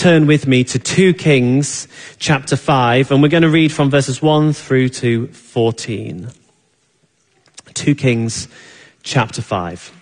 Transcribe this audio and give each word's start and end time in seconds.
turn 0.00 0.26
with 0.26 0.46
me 0.46 0.64
to 0.64 0.78
2 0.78 1.12
Kings 1.12 1.86
chapter 2.18 2.56
5, 2.56 3.10
and 3.10 3.20
we're 3.20 3.28
going 3.28 3.42
to 3.42 3.50
read 3.50 3.70
from 3.70 3.90
verses 3.90 4.22
1 4.22 4.54
through 4.54 4.88
to 4.88 5.26
14. 5.26 6.30
2 7.74 7.94
Kings 7.94 8.48
chapter 9.02 9.42
5. 9.42 9.92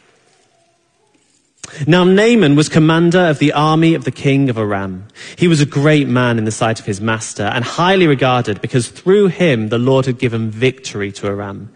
Now 1.88 2.04
Naaman 2.04 2.54
was 2.54 2.68
commander 2.68 3.26
of 3.26 3.40
the 3.40 3.52
army 3.52 3.94
of 3.94 4.04
the 4.04 4.12
king 4.12 4.48
of 4.48 4.56
Aram. 4.56 5.08
He 5.34 5.48
was 5.48 5.60
a 5.60 5.66
great 5.66 6.06
man 6.06 6.38
in 6.38 6.44
the 6.44 6.52
sight 6.52 6.78
of 6.78 6.86
his 6.86 7.00
master 7.00 7.42
and 7.42 7.64
highly 7.64 8.06
regarded 8.06 8.60
because 8.60 8.88
through 8.88 9.26
him 9.26 9.68
the 9.68 9.78
Lord 9.78 10.06
had 10.06 10.20
given 10.20 10.48
victory 10.48 11.10
to 11.10 11.26
Aram. 11.26 11.72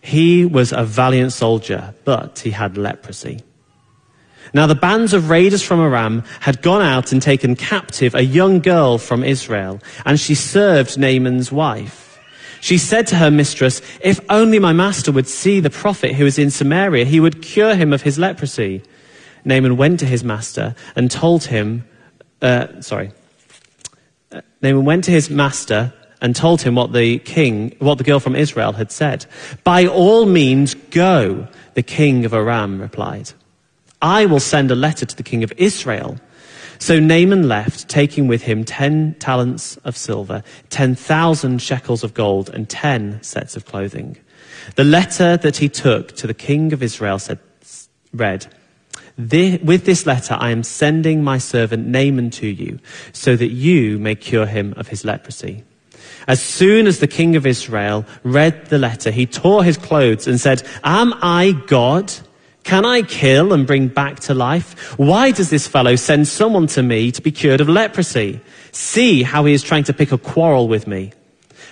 He 0.00 0.46
was 0.46 0.72
a 0.72 0.84
valiant 0.84 1.34
soldier, 1.34 1.92
but 2.06 2.38
he 2.38 2.52
had 2.52 2.78
leprosy. 2.78 3.42
Now 4.52 4.66
the 4.66 4.74
bands 4.74 5.12
of 5.12 5.30
raiders 5.30 5.62
from 5.62 5.80
Aram 5.80 6.24
had 6.40 6.62
gone 6.62 6.82
out 6.82 7.12
and 7.12 7.22
taken 7.22 7.56
captive 7.56 8.14
a 8.14 8.24
young 8.24 8.60
girl 8.60 8.98
from 8.98 9.22
Israel, 9.22 9.80
and 10.04 10.18
she 10.18 10.34
served 10.34 10.98
Naaman's 10.98 11.52
wife. 11.52 12.18
She 12.60 12.76
said 12.76 13.06
to 13.08 13.16
her 13.16 13.30
mistress, 13.30 13.80
If 14.02 14.20
only 14.28 14.58
my 14.58 14.72
master 14.72 15.12
would 15.12 15.28
see 15.28 15.60
the 15.60 15.70
prophet 15.70 16.14
who 16.14 16.26
is 16.26 16.38
in 16.38 16.50
Samaria, 16.50 17.06
he 17.06 17.20
would 17.20 17.42
cure 17.42 17.74
him 17.74 17.92
of 17.92 18.02
his 18.02 18.18
leprosy. 18.18 18.82
Naaman 19.44 19.76
went 19.76 20.00
to 20.00 20.06
his 20.06 20.22
master 20.22 20.74
and 20.94 21.10
told 21.10 21.44
him, 21.44 21.84
uh, 22.42 22.80
sorry, 22.82 23.12
uh, 24.32 24.42
Naaman 24.62 24.84
went 24.84 25.04
to 25.04 25.10
his 25.10 25.30
master 25.30 25.92
and 26.20 26.36
told 26.36 26.60
him 26.60 26.74
what 26.74 26.92
the 26.92 27.18
king, 27.20 27.74
what 27.78 27.96
the 27.96 28.04
girl 28.04 28.20
from 28.20 28.36
Israel 28.36 28.72
had 28.72 28.92
said. 28.92 29.24
By 29.64 29.86
all 29.86 30.26
means, 30.26 30.74
go, 30.74 31.48
the 31.74 31.82
king 31.82 32.26
of 32.26 32.34
Aram 32.34 32.80
replied. 32.80 33.32
I 34.02 34.26
will 34.26 34.40
send 34.40 34.70
a 34.70 34.74
letter 34.74 35.06
to 35.06 35.16
the 35.16 35.22
king 35.22 35.42
of 35.44 35.52
Israel. 35.56 36.18
So 36.78 36.98
Naaman 36.98 37.46
left, 37.46 37.88
taking 37.88 38.26
with 38.26 38.42
him 38.42 38.64
ten 38.64 39.14
talents 39.18 39.76
of 39.78 39.96
silver, 39.96 40.42
ten 40.70 40.94
thousand 40.94 41.60
shekels 41.60 42.02
of 42.02 42.14
gold, 42.14 42.48
and 42.48 42.68
ten 42.68 43.22
sets 43.22 43.56
of 43.56 43.66
clothing. 43.66 44.16
The 44.76 44.84
letter 44.84 45.36
that 45.36 45.58
he 45.58 45.68
took 45.68 46.16
to 46.16 46.26
the 46.26 46.34
king 46.34 46.72
of 46.72 46.82
Israel 46.82 47.18
said, 47.18 47.38
read, 48.12 48.46
with 49.18 49.84
this 49.84 50.06
letter 50.06 50.36
I 50.38 50.50
am 50.50 50.62
sending 50.62 51.22
my 51.22 51.36
servant 51.36 51.86
Naaman 51.86 52.30
to 52.30 52.46
you, 52.46 52.78
so 53.12 53.36
that 53.36 53.50
you 53.50 53.98
may 53.98 54.14
cure 54.14 54.46
him 54.46 54.72
of 54.76 54.88
his 54.88 55.04
leprosy. 55.04 55.64
As 56.26 56.42
soon 56.42 56.86
as 56.86 57.00
the 57.00 57.06
king 57.06 57.36
of 57.36 57.46
Israel 57.46 58.06
read 58.22 58.66
the 58.66 58.78
letter, 58.78 59.10
he 59.10 59.26
tore 59.26 59.64
his 59.64 59.76
clothes 59.76 60.26
and 60.26 60.40
said, 60.40 60.62
Am 60.84 61.12
I 61.20 61.52
God? 61.66 62.12
Can 62.70 62.86
I 62.86 63.02
kill 63.02 63.52
and 63.52 63.66
bring 63.66 63.88
back 63.88 64.20
to 64.20 64.32
life? 64.32 64.96
Why 64.96 65.32
does 65.32 65.50
this 65.50 65.66
fellow 65.66 65.96
send 65.96 66.28
someone 66.28 66.68
to 66.68 66.84
me 66.84 67.10
to 67.10 67.20
be 67.20 67.32
cured 67.32 67.60
of 67.60 67.68
leprosy? 67.68 68.40
See 68.70 69.24
how 69.24 69.44
he 69.44 69.54
is 69.54 69.64
trying 69.64 69.82
to 69.82 69.92
pick 69.92 70.12
a 70.12 70.18
quarrel 70.18 70.68
with 70.68 70.86
me. 70.86 71.12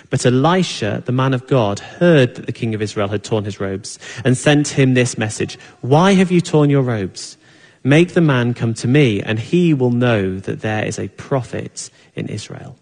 But 0.09 0.25
Elisha, 0.25 1.01
the 1.05 1.13
man 1.13 1.33
of 1.33 1.47
God, 1.47 1.79
heard 1.79 2.35
that 2.35 2.47
the 2.47 2.51
king 2.51 2.75
of 2.75 2.81
Israel 2.81 3.07
had 3.07 3.23
torn 3.23 3.45
his 3.45 3.61
robes 3.61 3.97
and 4.25 4.37
sent 4.37 4.67
him 4.67 4.93
this 4.93 5.17
message. 5.17 5.57
Why 5.79 6.15
have 6.15 6.31
you 6.31 6.41
torn 6.41 6.69
your 6.69 6.81
robes? 6.81 7.37
Make 7.85 8.13
the 8.13 8.19
man 8.19 8.53
come 8.53 8.73
to 8.73 8.87
me 8.89 9.21
and 9.21 9.39
he 9.39 9.73
will 9.73 9.91
know 9.91 10.37
that 10.39 10.59
there 10.59 10.83
is 10.83 10.99
a 10.99 11.07
prophet 11.07 11.89
in 12.15 12.27
Israel. 12.27 12.77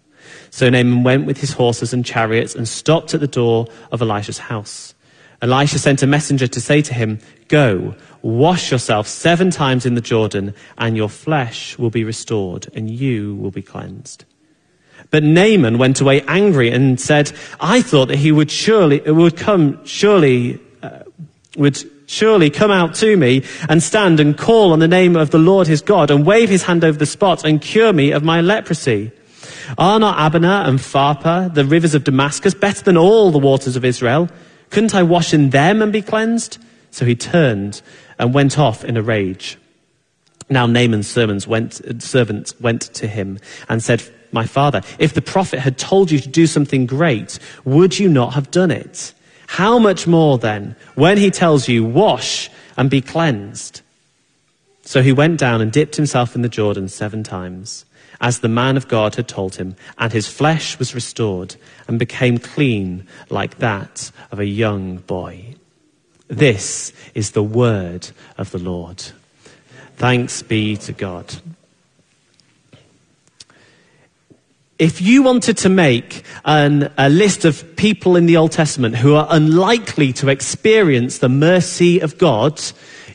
So 0.50 0.68
Naaman 0.68 1.04
went 1.04 1.26
with 1.26 1.38
his 1.38 1.52
horses 1.52 1.92
and 1.92 2.04
chariots 2.04 2.56
and 2.56 2.66
stopped 2.66 3.14
at 3.14 3.20
the 3.20 3.28
door 3.28 3.68
of 3.92 4.02
Elisha's 4.02 4.38
house. 4.38 4.92
Elisha 5.40 5.78
sent 5.78 6.02
a 6.02 6.06
messenger 6.06 6.48
to 6.48 6.60
say 6.60 6.82
to 6.82 6.92
him, 6.92 7.20
Go, 7.46 7.94
wash 8.22 8.70
yourself 8.70 9.06
seven 9.06 9.50
times 9.50 9.86
in 9.86 9.94
the 9.94 10.00
Jordan, 10.00 10.54
and 10.76 10.96
your 10.96 11.08
flesh 11.08 11.78
will 11.78 11.90
be 11.90 12.04
restored, 12.04 12.68
and 12.74 12.90
you 12.90 13.34
will 13.36 13.50
be 13.50 13.62
cleansed. 13.62 14.24
But 15.10 15.22
Naaman 15.22 15.78
went 15.78 16.00
away 16.00 16.22
angry 16.22 16.70
and 16.70 17.00
said, 17.00 17.32
I 17.60 17.82
thought 17.82 18.08
that 18.08 18.18
he 18.18 18.32
would 18.32 18.50
surely, 18.50 19.00
would 19.00 19.36
come, 19.36 19.84
surely, 19.84 20.60
uh, 20.82 21.00
would 21.56 21.78
surely 22.10 22.50
come 22.50 22.70
out 22.70 22.94
to 22.96 23.16
me 23.16 23.44
and 23.68 23.82
stand 23.82 24.20
and 24.20 24.36
call 24.36 24.72
on 24.72 24.78
the 24.78 24.88
name 24.88 25.16
of 25.16 25.30
the 25.30 25.38
Lord 25.38 25.66
his 25.66 25.82
God 25.82 26.10
and 26.10 26.26
wave 26.26 26.48
his 26.48 26.64
hand 26.64 26.84
over 26.84 26.98
the 26.98 27.06
spot 27.06 27.44
and 27.44 27.60
cure 27.60 27.92
me 27.92 28.12
of 28.12 28.22
my 28.22 28.40
leprosy. 28.40 29.12
Are 29.76 30.00
not 30.00 30.16
Abana 30.18 30.64
and 30.66 30.78
Pharpar, 30.78 31.52
the 31.54 31.64
rivers 31.64 31.94
of 31.94 32.04
Damascus, 32.04 32.54
better 32.54 32.82
than 32.82 32.96
all 32.96 33.30
the 33.30 33.38
waters 33.38 33.76
of 33.76 33.84
Israel? 33.84 34.28
Couldn't 34.70 34.94
I 34.94 35.02
wash 35.02 35.34
in 35.34 35.50
them 35.50 35.82
and 35.82 35.92
be 35.92 36.02
cleansed? 36.02 36.58
So 36.90 37.04
he 37.04 37.14
turned 37.14 37.82
and 38.18 38.34
went 38.34 38.58
off 38.58 38.84
in 38.84 38.96
a 38.96 39.02
rage. 39.02 39.58
Now 40.50 40.66
Naaman's 40.66 41.08
servants 41.08 41.46
went, 41.46 42.02
servant 42.02 42.54
went 42.60 42.82
to 42.94 43.06
him 43.06 43.38
and 43.68 43.82
said, 43.82 44.02
My 44.32 44.46
father, 44.46 44.82
if 44.98 45.12
the 45.12 45.22
prophet 45.22 45.60
had 45.60 45.78
told 45.78 46.10
you 46.10 46.18
to 46.18 46.28
do 46.28 46.46
something 46.46 46.86
great, 46.86 47.38
would 47.64 47.98
you 47.98 48.08
not 48.08 48.34
have 48.34 48.50
done 48.50 48.70
it? 48.70 49.12
How 49.46 49.78
much 49.78 50.06
more 50.06 50.38
then 50.38 50.76
when 50.94 51.18
he 51.18 51.30
tells 51.30 51.68
you, 51.68 51.84
Wash 51.84 52.50
and 52.76 52.90
be 52.90 53.00
cleansed? 53.00 53.82
So 54.82 55.02
he 55.02 55.12
went 55.12 55.38
down 55.38 55.60
and 55.60 55.70
dipped 55.70 55.96
himself 55.96 56.34
in 56.34 56.42
the 56.42 56.48
Jordan 56.48 56.88
seven 56.88 57.22
times 57.22 57.84
as 58.20 58.40
the 58.40 58.48
man 58.48 58.76
of 58.76 58.88
God 58.88 59.14
had 59.14 59.28
told 59.28 59.56
him, 59.56 59.76
and 59.96 60.12
his 60.12 60.26
flesh 60.26 60.78
was 60.78 60.94
restored 60.94 61.54
and 61.86 61.98
became 61.98 62.38
clean 62.38 63.06
like 63.30 63.58
that 63.58 64.10
of 64.30 64.40
a 64.40 64.46
young 64.46 64.96
boy. 64.96 65.47
This 66.28 66.92
is 67.14 67.30
the 67.30 67.42
word 67.42 68.08
of 68.36 68.50
the 68.50 68.58
Lord. 68.58 69.02
Thanks 69.96 70.42
be 70.42 70.76
to 70.76 70.92
God. 70.92 71.34
If 74.78 75.00
you 75.00 75.24
wanted 75.24 75.56
to 75.58 75.68
make 75.68 76.22
an, 76.44 76.92
a 76.96 77.08
list 77.08 77.44
of 77.44 77.74
people 77.74 78.14
in 78.14 78.26
the 78.26 78.36
Old 78.36 78.52
Testament 78.52 78.94
who 78.94 79.14
are 79.16 79.26
unlikely 79.28 80.12
to 80.14 80.28
experience 80.28 81.18
the 81.18 81.28
mercy 81.28 81.98
of 81.98 82.16
God, 82.16 82.60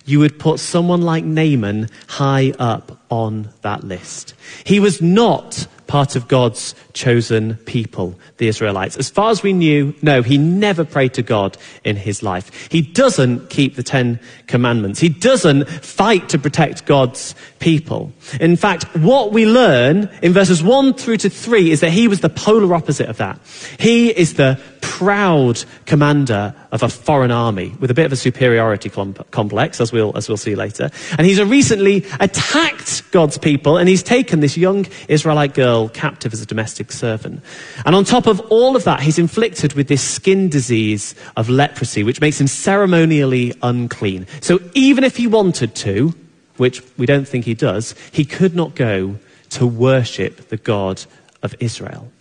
you 0.05 0.19
would 0.19 0.39
put 0.39 0.59
someone 0.59 1.01
like 1.01 1.23
Naaman 1.23 1.89
high 2.07 2.51
up 2.59 2.99
on 3.09 3.49
that 3.61 3.83
list. 3.83 4.33
He 4.65 4.81
was 4.81 5.01
not 5.01 5.67
part 5.93 6.15
of 6.15 6.27
God's 6.27 6.73
chosen 6.93 7.53
people, 7.65 8.15
the 8.37 8.47
Israelites. 8.47 8.97
As 8.97 9.11
far 9.11 9.29
as 9.29 9.43
we 9.43 9.53
knew, 9.53 9.93
no, 10.01 10.23
he 10.23 10.39
never 10.39 10.83
prayed 10.83 11.13
to 11.13 11.21
God 11.21 11.55
in 11.83 11.97
his 11.97 12.23
life. 12.23 12.67
He 12.71 12.81
doesn't 12.81 13.51
keep 13.51 13.75
the 13.75 13.83
Ten 13.83 14.19
Commandments. 14.47 14.99
He 14.99 15.09
doesn't 15.09 15.69
fight 15.69 16.29
to 16.29 16.39
protect 16.39 16.87
God's 16.87 17.35
people. 17.59 18.11
In 18.41 18.55
fact, 18.55 18.85
what 18.97 19.33
we 19.33 19.45
learn 19.45 20.09
in 20.23 20.33
verses 20.33 20.63
1 20.63 20.95
through 20.95 21.17
to 21.17 21.29
3 21.29 21.69
is 21.69 21.81
that 21.81 21.91
he 21.91 22.07
was 22.07 22.21
the 22.21 22.29
polar 22.29 22.73
opposite 22.73 23.07
of 23.07 23.17
that. 23.17 23.39
He 23.77 24.09
is 24.09 24.33
the 24.33 24.59
proud 24.81 25.63
commander 25.85 26.55
of 26.71 26.83
a 26.83 26.89
foreign 26.89 27.31
army 27.31 27.75
with 27.79 27.89
a 27.91 27.93
bit 27.93 28.05
of 28.05 28.11
a 28.11 28.15
superiority 28.15 28.89
complex, 28.89 29.79
as 29.79 29.91
we'll, 29.91 30.15
as 30.17 30.27
we'll 30.27 30.37
see 30.37 30.55
later. 30.55 30.89
And 31.17 31.25
he's 31.25 31.41
recently 31.41 32.05
attacked 32.19 33.11
God's 33.11 33.37
people 33.37 33.77
and 33.77 33.87
he's 33.87 34.03
taken 34.03 34.39
this 34.39 34.57
young 34.57 34.87
Israelite 35.07 35.53
girl 35.53 35.82
captive 35.89 36.33
as 36.33 36.41
a 36.41 36.45
domestic 36.45 36.91
servant. 36.91 37.41
And 37.85 37.95
on 37.95 38.03
top 38.03 38.27
of 38.27 38.39
all 38.49 38.75
of 38.75 38.83
that, 38.83 39.01
he's 39.01 39.19
inflicted 39.19 39.73
with 39.73 39.87
this 39.87 40.01
skin 40.01 40.49
disease 40.49 41.15
of 41.35 41.49
leprosy, 41.49 42.03
which 42.03 42.21
makes 42.21 42.39
him 42.39 42.47
ceremonially 42.47 43.53
unclean. 43.61 44.27
So 44.41 44.59
even 44.73 45.03
if 45.03 45.17
he 45.17 45.27
wanted 45.27 45.75
to, 45.75 46.13
which 46.57 46.81
we 46.97 47.05
don't 47.05 47.27
think 47.27 47.45
he 47.45 47.53
does, 47.53 47.95
he 48.11 48.25
could 48.25 48.55
not 48.55 48.75
go 48.75 49.17
to 49.51 49.67
worship 49.67 50.49
the 50.49 50.57
God 50.57 51.03
of 51.41 51.55
Israel. 51.59 52.11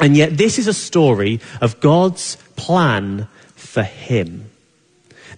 And 0.00 0.16
yet, 0.16 0.36
this 0.36 0.58
is 0.58 0.66
a 0.66 0.74
story 0.74 1.40
of 1.60 1.80
God's 1.80 2.36
plan 2.56 3.28
for 3.54 3.82
him. 3.82 4.50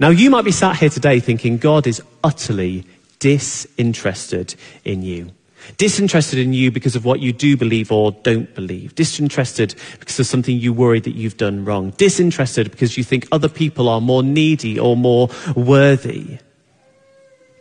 Now, 0.01 0.11
you 0.11 0.31
might 0.31 0.45
be 0.45 0.53
sat 0.53 0.77
here 0.77 0.89
today 0.89 1.21
thinking 1.21 1.59
God 1.59 1.87
is 1.87 2.03
utterly 2.23 2.85
disinterested 3.19 4.55
in 4.85 5.03
you. 5.03 5.31
Disinterested 5.77 6.39
in 6.39 6.53
you 6.53 6.71
because 6.71 6.97
of 6.97 7.05
what 7.05 7.21
you 7.21 7.33
do 7.33 7.57
believe 7.57 7.93
or 7.93 8.13
don't 8.13 8.53
believe. 8.55 8.95
Disinterested 8.95 9.75
because 10.01 10.19
of 10.19 10.27
something 10.27 10.59
you 10.59 10.73
worry 10.73 11.01
that 11.01 11.15
you've 11.15 11.37
done 11.37 11.65
wrong. 11.65 11.91
Disinterested 11.91 12.71
because 12.71 12.97
you 12.97 13.05
think 13.05 13.29
other 13.31 13.49
people 13.49 13.89
are 13.89 14.01
more 14.01 14.23
needy 14.23 14.79
or 14.79 14.97
more 14.97 15.29
worthy. 15.55 16.39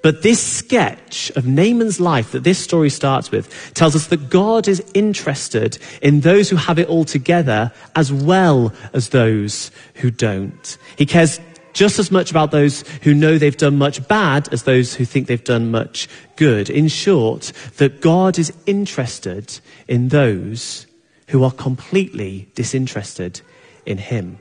But 0.03 0.21
this 0.21 0.41
sketch 0.41 1.31
of 1.35 1.47
Naaman's 1.47 1.99
life 1.99 2.31
that 2.31 2.43
this 2.43 2.59
story 2.59 2.89
starts 2.89 3.29
with 3.29 3.73
tells 3.73 3.95
us 3.95 4.07
that 4.07 4.29
God 4.29 4.67
is 4.67 4.81
interested 4.93 5.79
in 6.01 6.21
those 6.21 6.49
who 6.49 6.55
have 6.55 6.79
it 6.79 6.87
all 6.87 7.03
together 7.03 7.73
as 7.95 8.13
well 8.13 8.73
as 8.93 9.09
those 9.09 9.69
who 9.95 10.09
don't. 10.11 10.77
He 10.97 11.05
cares 11.05 11.39
just 11.77 11.99
as 11.99 12.11
much 12.11 12.31
about 12.31 12.49
those 12.49 12.83
who 13.03 13.13
know 13.13 13.37
they've 13.37 13.55
done 13.55 13.77
much 13.77 14.05
bad 14.07 14.51
as 14.51 14.63
those 14.63 14.95
who 14.95 15.05
think 15.05 15.27
they've 15.27 15.43
done 15.43 15.69
much 15.69 16.07
good. 16.35 16.71
In 16.71 16.87
short, 16.87 17.51
that 17.77 18.01
God 18.01 18.39
is 18.39 18.51
interested 18.65 19.59
in 19.87 20.07
those 20.07 20.87
who 21.27 21.43
are 21.43 21.51
completely 21.51 22.49
disinterested 22.55 23.41
in 23.85 23.99
Him. 23.99 24.39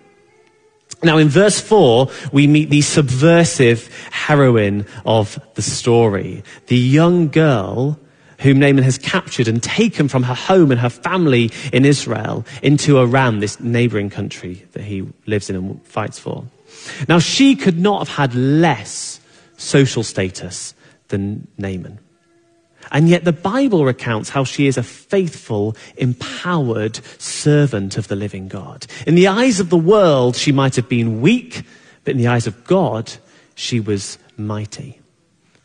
Now, 1.03 1.19
in 1.19 1.29
verse 1.29 1.61
4, 1.61 2.09
we 2.33 2.47
meet 2.47 2.71
the 2.71 2.81
subversive 2.81 3.91
heroine 4.11 4.87
of 5.05 5.39
the 5.57 5.63
story. 5.63 6.43
The 6.69 6.79
young 6.79 7.29
girl 7.29 8.01
whom 8.41 8.61
Naaman 8.61 8.83
has 8.85 8.97
captured 8.97 9.47
and 9.47 9.63
taken 9.63 10.09
from 10.09 10.23
her 10.23 10.35
home 10.35 10.71
and 10.71 10.81
her 10.81 10.89
family 10.89 11.51
in 11.71 11.85
Israel 11.85 12.47
into 12.63 12.99
Aram, 12.99 13.41
this 13.41 13.61
neighboring 13.61 14.09
country 14.09 14.65
that 14.73 14.85
he 14.85 15.07
lives 15.27 15.51
in 15.51 15.57
and 15.57 15.87
fights 15.87 16.19
for. 16.19 16.47
Now, 17.09 17.19
she 17.19 17.57
could 17.57 17.79
not 17.79 18.07
have 18.07 18.17
had 18.17 18.35
less 18.35 19.21
social 19.57 20.03
status 20.03 20.75
than 21.09 21.49
Naaman. 21.59 21.99
And 22.91 23.09
yet 23.09 23.25
the 23.25 23.33
Bible 23.33 23.85
recounts 23.85 24.29
how 24.29 24.45
she 24.45 24.67
is 24.67 24.77
a 24.77 24.83
faithful, 24.83 25.77
empowered 25.97 26.97
servant 27.19 27.97
of 27.97 28.09
the 28.09 28.17
living 28.17 28.49
God. 28.49 28.87
In 29.07 29.17
the 29.17 29.29
eyes 29.29 29.61
of 29.61 29.71
the 29.71 29.77
world, 29.77 30.37
she 30.37 30.53
might 30.53 30.77
have 30.77 30.89
been 30.89 31.21
weak, 31.21 31.63
but 32.05 32.13
in 32.13 32.19
the 32.19 32.29
eyes 32.29 32.47
of 32.47 32.65
God, 32.65 33.13
she 33.55 33.81
was 33.81 34.19
mighty. 34.37 35.01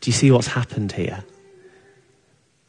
Do 0.00 0.10
you 0.10 0.12
see 0.12 0.30
what's 0.30 0.48
happened 0.48 0.92
here? 0.92 1.24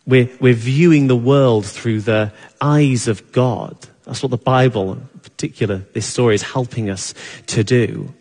We're, 0.06 0.30
we're 0.40 0.54
viewing 0.54 1.07
the 1.07 1.16
world 1.16 1.66
through 1.66 2.01
the 2.01 2.31
eyes 2.62 3.07
of 3.07 3.31
God. 3.31 3.75
That's 4.04 4.22
what 4.22 4.31
the 4.31 4.38
Bible, 4.38 4.94
in 4.94 5.07
particular, 5.22 5.78
this 5.94 6.06
story 6.06 6.36
is 6.36 6.44
helping 6.44 6.90
us 6.90 7.16
to 7.48 7.63
do. 7.63 8.13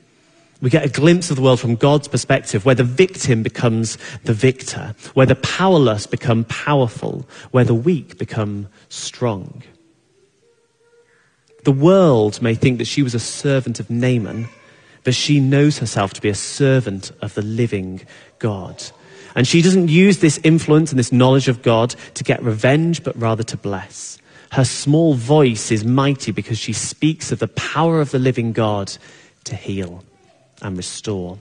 We 0.63 0.71
get 0.71 0.87
a 0.87 0.89
glimpse 0.89 1.29
of 1.29 1.37
the 1.37 1.43
world 1.43 1.59
from 1.59 1.75
God's 1.75 2.07
perspective, 2.07 2.65
where 2.65 2.77
the 2.77 2.85
victim 2.85 3.43
becomes 3.43 3.99
the 4.23 4.33
victor, 4.33 4.95
where 5.15 5.27
the 5.27 5.35
powerless 5.35 6.07
become 6.07 6.45
powerful, 6.45 7.29
where 7.51 7.65
the 7.65 7.75
weak 7.75 8.17
become 8.17 8.69
strong. 8.89 9.65
The 11.65 11.73
world 11.73 12.41
may 12.41 12.55
think 12.55 12.79
that 12.79 12.87
she 12.87 13.03
was 13.03 13.13
a 13.13 13.19
servant 13.19 13.81
of 13.81 13.91
Naaman, 13.91 14.49
but 15.03 15.17
she 15.17 15.41
knows 15.41 15.79
herself 15.79 16.13
to 16.15 16.21
be 16.21 16.29
a 16.29 16.35
servant 16.35 17.11
of 17.21 17.35
the 17.35 17.43
living 17.43 18.03
God. 18.39 18.85
And 19.35 19.49
she 19.49 19.63
doesn't 19.63 19.89
use 19.89 20.19
this 20.19 20.39
influence 20.45 20.93
and 20.93 20.99
this 20.99 21.11
knowledge 21.11 21.49
of 21.49 21.63
God 21.63 21.97
to 22.15 22.23
get 22.23 22.41
revenge, 22.41 23.03
but 23.03 23.19
rather 23.19 23.43
to 23.43 23.57
bless. 23.57 24.19
Her 24.53 24.65
small 24.65 25.15
voice 25.15 25.73
is 25.73 25.85
mighty 25.85 26.31
because 26.31 26.59
she 26.59 26.73
speaks 26.73 27.33
of 27.33 27.41
the 27.41 27.49
power 27.49 28.01
of 28.01 28.13
the 28.13 28.21
living 28.21 28.53
God 28.53 28.97
to 29.45 29.57
heal 29.57 30.05
and 30.63 30.77
restore. 30.77 31.39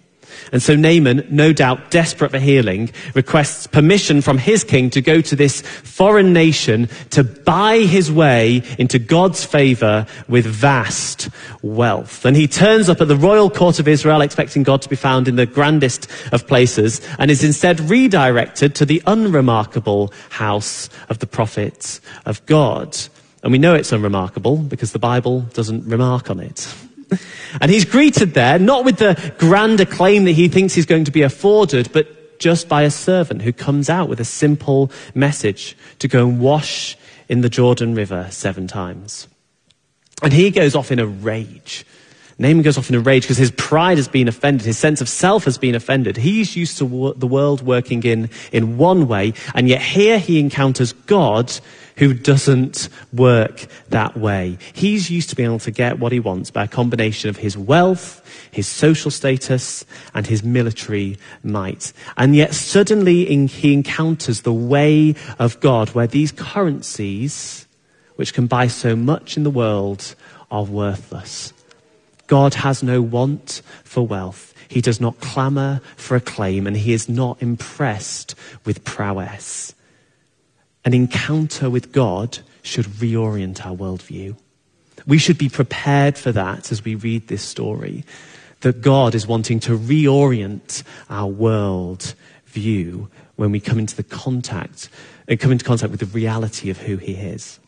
And 0.52 0.62
so 0.62 0.76
Naaman, 0.76 1.28
no 1.30 1.54
doubt 1.54 1.92
desperate 1.92 2.32
for 2.32 2.40
healing, 2.40 2.92
requests 3.14 3.68
permission 3.68 4.22
from 4.22 4.38
his 4.38 4.64
king 4.64 4.90
to 4.92 5.02
go 5.02 5.22
to 5.22 5.36
this 5.36 5.62
foreign 5.62 6.34
nation 6.34 6.90
to 7.12 7.24
buy 7.24 7.80
his 7.80 8.12
way 8.12 8.64
into 8.78 9.00
God's 9.00 9.44
favor 9.44 10.06
with 10.28 10.46
vast 10.46 11.30
wealth. 11.62 12.26
And 12.26 12.36
he 12.36 12.48
turns 12.48 12.90
up 12.90 13.02
at 13.02 13.08
the 13.08 13.16
royal 13.16 13.50
court 13.50 13.80
of 13.80 13.88
Israel 13.88 14.22
expecting 14.22 14.64
God 14.64 14.82
to 14.82 14.90
be 14.90 14.96
found 14.96 15.28
in 15.28 15.36
the 15.36 15.46
grandest 15.46 16.08
of 16.32 16.48
places 16.48 17.02
and 17.20 17.32
is 17.32 17.44
instead 17.44 17.80
redirected 17.80 18.76
to 18.76 18.86
the 18.86 19.02
unremarkable 19.08 20.14
house 20.30 20.90
of 21.10 21.20
the 21.20 21.28
prophets 21.28 22.02
of 22.26 22.46
God. 22.46 22.98
And 23.44 23.52
we 23.52 23.58
know 23.58 23.74
it's 23.74 23.92
unremarkable 23.92 24.58
because 24.58 24.92
the 24.92 25.00
Bible 25.00 25.42
doesn't 25.54 25.88
remark 25.88 26.30
on 26.30 26.40
it. 26.40 26.74
And 27.60 27.70
he's 27.70 27.86
greeted 27.86 28.34
there, 28.34 28.58
not 28.60 28.86
with 28.86 28.98
the 28.98 29.34
grand 29.38 29.80
acclaim 29.80 30.26
that 30.26 30.32
he 30.32 30.48
thinks 30.48 30.74
he's 30.74 30.86
going 30.86 31.06
to 31.06 31.12
be 31.12 31.22
afforded, 31.22 31.92
but 31.92 32.40
just 32.40 32.68
by 32.68 32.84
a 32.84 32.92
servant 32.92 33.42
who 33.42 33.54
comes 33.54 33.90
out 33.90 34.10
with 34.10 34.20
a 34.20 34.26
simple 34.26 34.92
message 35.14 35.78
to 36.00 36.08
go 36.08 36.28
and 36.28 36.40
wash 36.40 36.98
in 37.30 37.42
the 37.42 37.50
Jordan 37.50 37.94
River 37.94 38.28
seven 38.32 38.68
times. 38.68 39.28
And 40.24 40.34
he 40.34 40.52
goes 40.52 40.76
off 40.76 40.92
in 40.92 41.00
a 41.00 41.06
rage. 41.06 41.86
Naaman 42.38 42.64
goes 42.64 42.78
off 42.78 42.90
in 42.90 42.96
a 42.96 43.00
rage 43.00 43.24
because 43.24 43.38
his 43.38 43.52
pride 43.52 43.98
has 43.98 44.08
been 44.08 44.28
offended. 44.28 44.66
His 44.66 44.78
sense 44.78 45.00
of 45.00 45.08
self 45.08 45.46
has 45.46 45.60
been 45.60 45.76
offended. 45.76 46.18
He's 46.18 46.56
used 46.56 46.78
to 46.80 47.14
the 47.16 47.28
world 47.28 47.62
working 47.62 48.02
in, 48.04 48.30
in 48.52 48.78
one 48.78 49.08
way, 49.08 49.34
and 49.54 49.70
yet 49.70 49.82
here 49.82 50.18
he 50.18 50.40
encounters 50.40 50.94
God 50.94 51.54
who 51.98 52.14
doesn't 52.14 52.90
work 53.14 53.66
that 53.90 54.18
way. 54.18 54.58
He's 54.74 55.10
used 55.10 55.30
to 55.30 55.36
being 55.36 55.50
able 55.50 55.60
to 55.60 55.72
get 55.72 56.00
what 56.00 56.12
he 56.12 56.20
wants 56.20 56.52
by 56.52 56.66
a 56.66 56.68
combination 56.68 57.30
of 57.30 57.38
his 57.38 57.58
wealth, 57.58 58.22
his 58.52 58.68
social 58.68 59.12
status, 59.12 59.86
and 60.14 60.26
his 60.26 60.44
military 60.44 61.18
might. 61.44 61.94
And 62.18 62.36
yet 62.36 62.54
suddenly 62.54 63.26
he 63.48 63.74
encounters 63.74 64.42
the 64.42 64.54
way 64.54 65.16
of 65.40 65.60
God 65.60 65.90
where 65.90 66.08
these 66.08 66.32
currencies, 66.32 67.68
which 68.16 68.34
can 68.34 68.48
buy 68.48 68.68
so 68.68 68.96
much 68.96 69.38
in 69.38 69.44
the 69.44 69.50
world, 69.50 70.16
are 70.50 70.64
worthless. 70.64 71.54
God 72.28 72.54
has 72.56 72.82
no 72.82 73.02
want 73.02 73.62
for 73.84 74.06
wealth. 74.06 74.54
He 74.68 74.80
does 74.80 75.02
not 75.02 75.20
clamor 75.20 75.82
for 75.98 76.16
acclaim, 76.16 76.66
and 76.66 76.78
he 76.78 76.94
is 76.94 77.10
not 77.10 77.42
impressed 77.42 78.36
with 78.64 78.86
prowess 78.86 79.76
an 80.84 80.94
encounter 80.94 81.70
with 81.70 81.92
God 81.92 82.40
should 82.64 82.86
reorient 82.86 83.66
our 83.66 83.76
worldview. 83.76 84.36
We 85.08 85.18
should 85.18 85.38
be 85.38 85.50
prepared 85.50 86.18
for 86.18 86.32
that 86.32 86.72
as 86.72 86.84
we 86.84 86.96
read 86.96 87.28
this 87.28 87.44
story. 87.44 88.04
That 88.62 88.82
God 88.82 89.16
is 89.16 89.26
wanting 89.26 89.60
to 89.62 89.78
reorient 89.78 90.84
our 91.10 91.28
world 91.28 92.14
view 92.46 93.10
when 93.36 93.52
we 93.52 93.60
come 93.60 93.80
into 93.80 93.96
the 93.96 94.04
contact 94.04 94.90
and 95.28 95.40
uh, 95.40 95.42
come 95.42 95.52
into 95.52 95.66
contact 95.66 95.92
with 95.92 96.00
the 96.00 96.06
reality 96.06 96.70
of 96.70 96.78
who 96.78 96.98
He 96.98 97.14
is. 97.14 97.60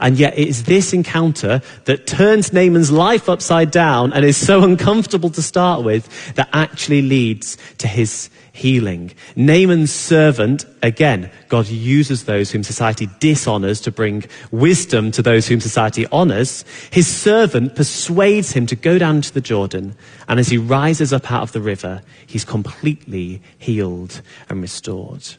And 0.00 0.18
yet 0.18 0.38
it 0.38 0.48
is 0.48 0.64
this 0.64 0.92
encounter 0.92 1.62
that 1.84 2.06
turns 2.06 2.52
Naaman's 2.52 2.90
life 2.90 3.28
upside 3.28 3.70
down 3.70 4.12
and 4.12 4.24
is 4.24 4.36
so 4.36 4.62
uncomfortable 4.70 5.30
to 5.30 5.42
start 5.42 5.84
with 5.84 6.34
that 6.34 6.48
actually 6.52 7.02
leads 7.02 7.56
to 7.78 7.88
his 7.88 8.30
healing. 8.52 9.12
Naaman's 9.36 9.92
servant, 9.92 10.64
again, 10.82 11.30
God 11.48 11.66
uses 11.68 12.24
those 12.24 12.50
whom 12.50 12.62
society 12.62 13.08
dishonors 13.20 13.82
to 13.82 13.92
bring 13.92 14.24
wisdom 14.50 15.10
to 15.12 15.22
those 15.22 15.46
whom 15.46 15.60
society 15.60 16.06
honors. 16.10 16.64
His 16.90 17.06
servant 17.06 17.76
persuades 17.76 18.52
him 18.52 18.66
to 18.66 18.76
go 18.76 18.98
down 18.98 19.20
to 19.20 19.34
the 19.34 19.42
Jordan, 19.42 19.94
and 20.26 20.40
as 20.40 20.48
he 20.48 20.56
rises 20.56 21.12
up 21.12 21.30
out 21.30 21.42
of 21.42 21.52
the 21.52 21.60
river, 21.60 22.02
he's 22.26 22.46
completely 22.46 23.42
healed 23.58 24.22
and 24.48 24.62
restored. 24.62 25.34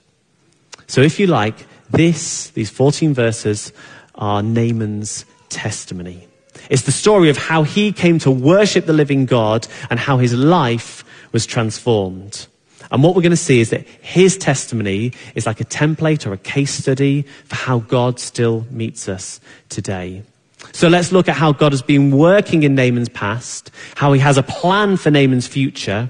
So 0.86 1.02
if 1.02 1.20
you 1.20 1.26
like, 1.26 1.66
this, 1.90 2.50
these 2.50 2.70
14 2.70 3.14
verses 3.14 3.72
are 4.18 4.42
Naaman's 4.42 5.26
testimony. 5.50 6.28
It's 6.70 6.84
the 6.84 6.92
story 6.92 7.30
of 7.30 7.38
how 7.38 7.64
he 7.64 7.92
came 7.92 8.20
to 8.20 8.32
worship 8.32 8.86
the 8.86 8.94
living 8.94 9.26
God 9.26 9.68
and 9.90 10.00
how 10.00 10.18
his 10.18 10.34
life 10.34 11.04
was 11.32 11.46
transformed. 11.46 12.48
And 12.92 13.04
what 13.04 13.16
we're 13.16 13.22
going 13.22 13.32
to 13.32 13.38
see 13.38 13.60
is 13.60 13.70
that 13.72 13.86
his 14.02 14.38
testimony 14.38 15.14
is 15.36 15.46
like 15.46 15.60
a 15.60 15.66
template 15.66 16.26
or 16.26 16.34
a 16.34 16.38
case 16.38 16.72
study 16.72 17.24
for 17.46 17.56
how 17.56 17.80
God 17.80 18.20
still 18.20 18.66
meets 18.72 19.10
us 19.10 19.40
today. 19.70 20.24
So 20.72 20.88
let's 20.88 21.12
look 21.12 21.28
at 21.28 21.36
how 21.36 21.52
God 21.52 21.72
has 21.74 21.82
been 21.82 22.12
working 22.12 22.64
in 22.64 22.76
Naaman's 22.76 23.10
past, 23.10 23.72
how 23.96 24.14
he 24.14 24.20
has 24.20 24.38
a 24.38 24.44
plan 24.44 24.98
for 24.98 25.12
Naaman's 25.12 25.48
future, 25.48 26.10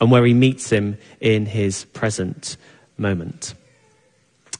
and 0.00 0.10
where 0.10 0.24
he 0.24 0.34
meets 0.34 0.70
him 0.70 0.96
in 1.20 1.46
his 1.46 1.84
present 1.86 2.56
moment. 2.96 3.54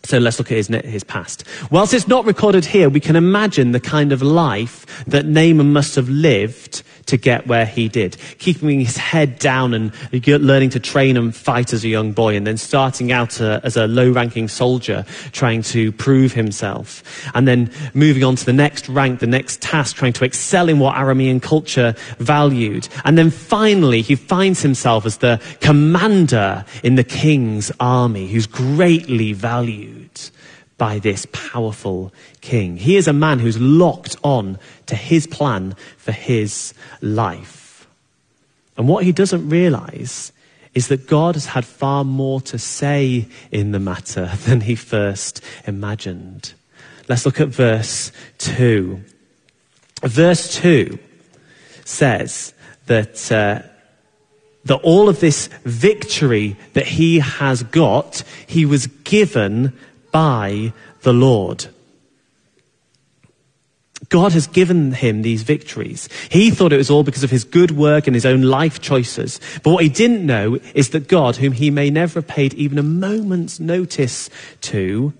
So 0.08 0.16
let's 0.16 0.38
look 0.38 0.50
at 0.50 0.56
his, 0.56 0.68
his 0.68 1.04
past. 1.04 1.44
Whilst 1.70 1.92
it's 1.92 2.08
not 2.08 2.24
recorded 2.24 2.64
here, 2.64 2.88
we 2.88 2.98
can 2.98 3.14
imagine 3.14 3.72
the 3.72 3.78
kind 3.78 4.10
of 4.10 4.22
life 4.22 5.04
that 5.04 5.26
Naaman 5.26 5.74
must 5.74 5.96
have 5.96 6.08
lived 6.08 6.82
to 7.08 7.16
get 7.16 7.46
where 7.46 7.66
he 7.66 7.88
did. 7.88 8.16
Keeping 8.38 8.80
his 8.80 8.96
head 8.96 9.38
down 9.38 9.74
and 9.74 9.92
learning 10.26 10.70
to 10.70 10.80
train 10.80 11.16
and 11.16 11.34
fight 11.34 11.72
as 11.72 11.84
a 11.84 11.88
young 11.88 12.12
boy 12.12 12.36
and 12.36 12.46
then 12.46 12.56
starting 12.56 13.12
out 13.12 13.40
uh, 13.40 13.60
as 13.64 13.76
a 13.76 13.86
low 13.86 14.10
ranking 14.10 14.46
soldier 14.48 15.04
trying 15.32 15.62
to 15.62 15.90
prove 15.92 16.32
himself. 16.32 17.02
And 17.34 17.48
then 17.48 17.70
moving 17.94 18.24
on 18.24 18.36
to 18.36 18.44
the 18.44 18.52
next 18.52 18.88
rank, 18.88 19.20
the 19.20 19.26
next 19.26 19.60
task, 19.60 19.96
trying 19.96 20.12
to 20.14 20.24
excel 20.24 20.68
in 20.68 20.78
what 20.78 20.94
Aramean 20.94 21.42
culture 21.42 21.94
valued. 22.18 22.88
And 23.04 23.16
then 23.18 23.30
finally, 23.30 24.02
he 24.02 24.14
finds 24.14 24.62
himself 24.62 25.06
as 25.06 25.18
the 25.18 25.40
commander 25.60 26.64
in 26.82 26.96
the 26.96 27.04
king's 27.04 27.72
army 27.80 28.28
who's 28.28 28.46
greatly 28.46 29.32
valued 29.32 30.10
by 30.76 31.00
this 31.00 31.26
powerful 31.32 32.12
king. 32.40 32.76
He 32.76 32.96
is 32.96 33.08
a 33.08 33.12
man 33.12 33.38
who's 33.38 33.60
locked 33.60 34.16
on 34.22 34.58
to 34.86 34.94
his 34.94 35.26
plan 35.26 35.74
for 35.96 36.12
his 36.12 36.74
life. 37.00 37.86
And 38.76 38.88
what 38.88 39.04
he 39.04 39.12
doesn't 39.12 39.48
realize 39.48 40.32
is 40.74 40.88
that 40.88 41.08
God 41.08 41.34
has 41.34 41.46
had 41.46 41.64
far 41.64 42.04
more 42.04 42.40
to 42.42 42.58
say 42.58 43.26
in 43.50 43.72
the 43.72 43.80
matter 43.80 44.30
than 44.46 44.62
he 44.62 44.74
first 44.74 45.42
imagined. 45.66 46.54
Let's 47.08 47.26
look 47.26 47.40
at 47.40 47.48
verse 47.48 48.12
2. 48.38 49.02
Verse 50.02 50.54
2 50.56 50.98
says 51.84 52.54
that, 52.86 53.32
uh, 53.32 53.62
that 54.66 54.80
all 54.82 55.08
of 55.08 55.20
this 55.20 55.48
victory 55.64 56.56
that 56.74 56.86
he 56.86 57.18
has 57.18 57.62
got, 57.62 58.22
he 58.46 58.64
was 58.66 58.86
given 58.86 59.76
by 60.12 60.72
the 61.02 61.12
Lord. 61.12 61.66
God 64.08 64.32
has 64.32 64.46
given 64.46 64.92
him 64.92 65.22
these 65.22 65.42
victories. 65.42 66.08
He 66.30 66.50
thought 66.50 66.72
it 66.72 66.78
was 66.78 66.90
all 66.90 67.04
because 67.04 67.24
of 67.24 67.30
his 67.30 67.44
good 67.44 67.72
work 67.72 68.06
and 68.06 68.14
his 68.14 68.24
own 68.24 68.42
life 68.42 68.80
choices. 68.80 69.38
But 69.62 69.70
what 69.72 69.82
he 69.82 69.90
didn't 69.90 70.24
know 70.24 70.58
is 70.74 70.90
that 70.90 71.08
God, 71.08 71.36
whom 71.36 71.52
he 71.52 71.70
may 71.70 71.90
never 71.90 72.20
have 72.20 72.26
paid 72.26 72.54
even 72.54 72.78
a 72.78 72.82
moment's 72.82 73.60
notice 73.60 74.30
to, 74.62 75.12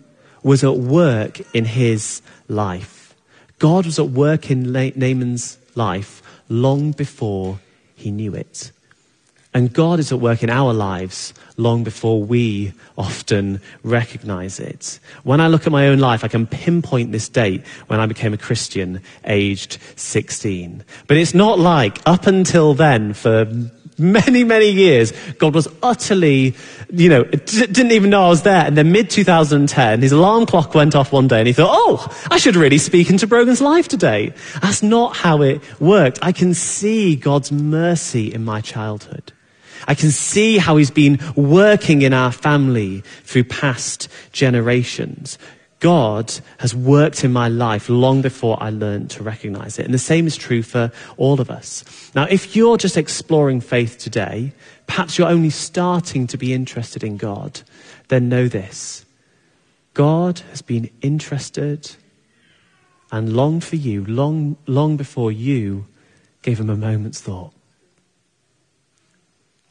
was 0.43 0.65
at 0.65 0.77
work 0.77 1.41
in 1.55 1.67
his 1.67 2.23
life. 2.49 3.15
God 3.59 3.85
was 3.85 3.99
at 3.99 4.09
work 4.09 4.51
in 4.51 4.73
Naaman's 4.73 5.59
life 5.75 6.23
long 6.49 6.93
before 6.93 7.61
he 7.95 8.11
knew 8.11 8.35
it. 8.35 8.73
And 9.55 9.73
God 9.73 9.99
is 9.99 10.13
at 10.13 10.21
work 10.21 10.43
in 10.43 10.51
our 10.51 10.75
lives 10.75 11.33
long 11.57 11.83
before 11.83 12.23
we 12.23 12.75
often 12.99 13.61
recognize 13.83 14.61
it. 14.61 15.01
When 15.25 15.41
I 15.41 15.49
look 15.49 15.67
at 15.67 15.73
my 15.73 15.89
own 15.89 15.99
life, 15.99 16.23
I 16.23 16.29
can 16.29 16.47
pinpoint 16.47 17.13
this 17.13 17.29
date 17.29 17.67
when 17.87 17.99
I 17.99 18.07
became 18.07 18.35
a 18.35 18.39
Christian, 18.39 19.01
aged 19.25 19.79
16. 19.97 20.85
But 21.07 21.17
it's 21.17 21.35
not 21.35 21.59
like 21.59 21.99
up 22.05 22.27
until 22.27 22.75
then, 22.75 23.15
for 23.15 23.47
many, 23.99 24.45
many 24.45 24.69
years, 24.69 25.13
God 25.39 25.55
was 25.55 25.67
utterly, 25.83 26.55
you 26.91 27.09
know, 27.09 27.25
d- 27.25 27.67
didn't 27.67 27.93
even 27.93 28.11
know 28.11 28.27
I 28.27 28.29
was 28.29 28.43
there. 28.43 28.67
And 28.67 28.77
then 28.77 28.93
mid 28.93 29.09
2010, 29.09 30.03
his 30.03 30.13
alarm 30.13 30.45
clock 30.45 30.75
went 30.75 30.95
off 30.95 31.11
one 31.11 31.27
day 31.27 31.39
and 31.39 31.47
he 31.47 31.55
thought, 31.55 31.71
oh, 31.73 32.29
I 32.31 32.37
should 32.37 32.55
really 32.55 32.79
speak 32.79 33.09
into 33.09 33.27
Brogan's 33.27 33.63
life 33.63 33.89
today. 33.89 34.35
That's 34.61 34.83
not 34.83 35.17
how 35.17 35.41
it 35.41 35.63
worked. 35.81 36.19
I 36.21 36.33
can 36.33 36.53
see 36.53 37.17
God's 37.17 37.51
mercy 37.51 38.33
in 38.33 38.45
my 38.45 38.61
childhood. 38.61 39.33
I 39.89 39.95
can 39.95 40.11
see 40.11 40.59
how 40.59 40.77
he's 40.77 40.91
been 40.91 41.19
working 41.35 42.03
in 42.03 42.13
our 42.13 42.31
family 42.31 43.03
through 43.25 43.45
past 43.45 44.09
generations. 44.33 45.39
God 45.81 46.33
has 46.59 46.75
worked 46.75 47.25
in 47.25 47.33
my 47.33 47.49
life 47.49 47.89
long 47.89 48.21
before 48.21 48.63
I 48.63 48.69
learned 48.69 49.11
to 49.11 49.23
recognize 49.23 49.79
it. 49.79 49.87
And 49.87 49.95
the 49.95 49.99
same 49.99 50.27
is 50.27 50.37
true 50.37 50.63
for 50.63 50.93
all 51.17 51.41
of 51.41 51.51
us. 51.51 51.85
Now, 52.15 52.25
if 52.25 52.55
you're 52.55 52.77
just 52.77 52.99
exploring 52.99 53.63
faith 53.63 53.97
today, 53.97 54.53
perhaps 54.87 55.17
you're 55.17 55.29
only 55.29 55.51
starting 55.51 56.27
to 56.27 56.37
be 56.37 56.53
interested 56.53 57.03
in 57.03 57.17
God, 57.17 57.63
then 58.09 58.29
know 58.29 58.47
this. 58.47 59.07
God 59.95 60.41
has 60.51 60.61
been 60.61 60.91
interested 61.01 61.93
and 63.11 63.33
longed 63.33 63.65
for 63.65 63.77
you 63.77 64.05
long, 64.05 64.59
long 64.67 64.99
before 64.99 65.33
you 65.33 65.87
gave 66.43 66.61
him 66.61 66.69
a 66.69 66.77
moment's 66.77 67.21
thought. 67.21 67.55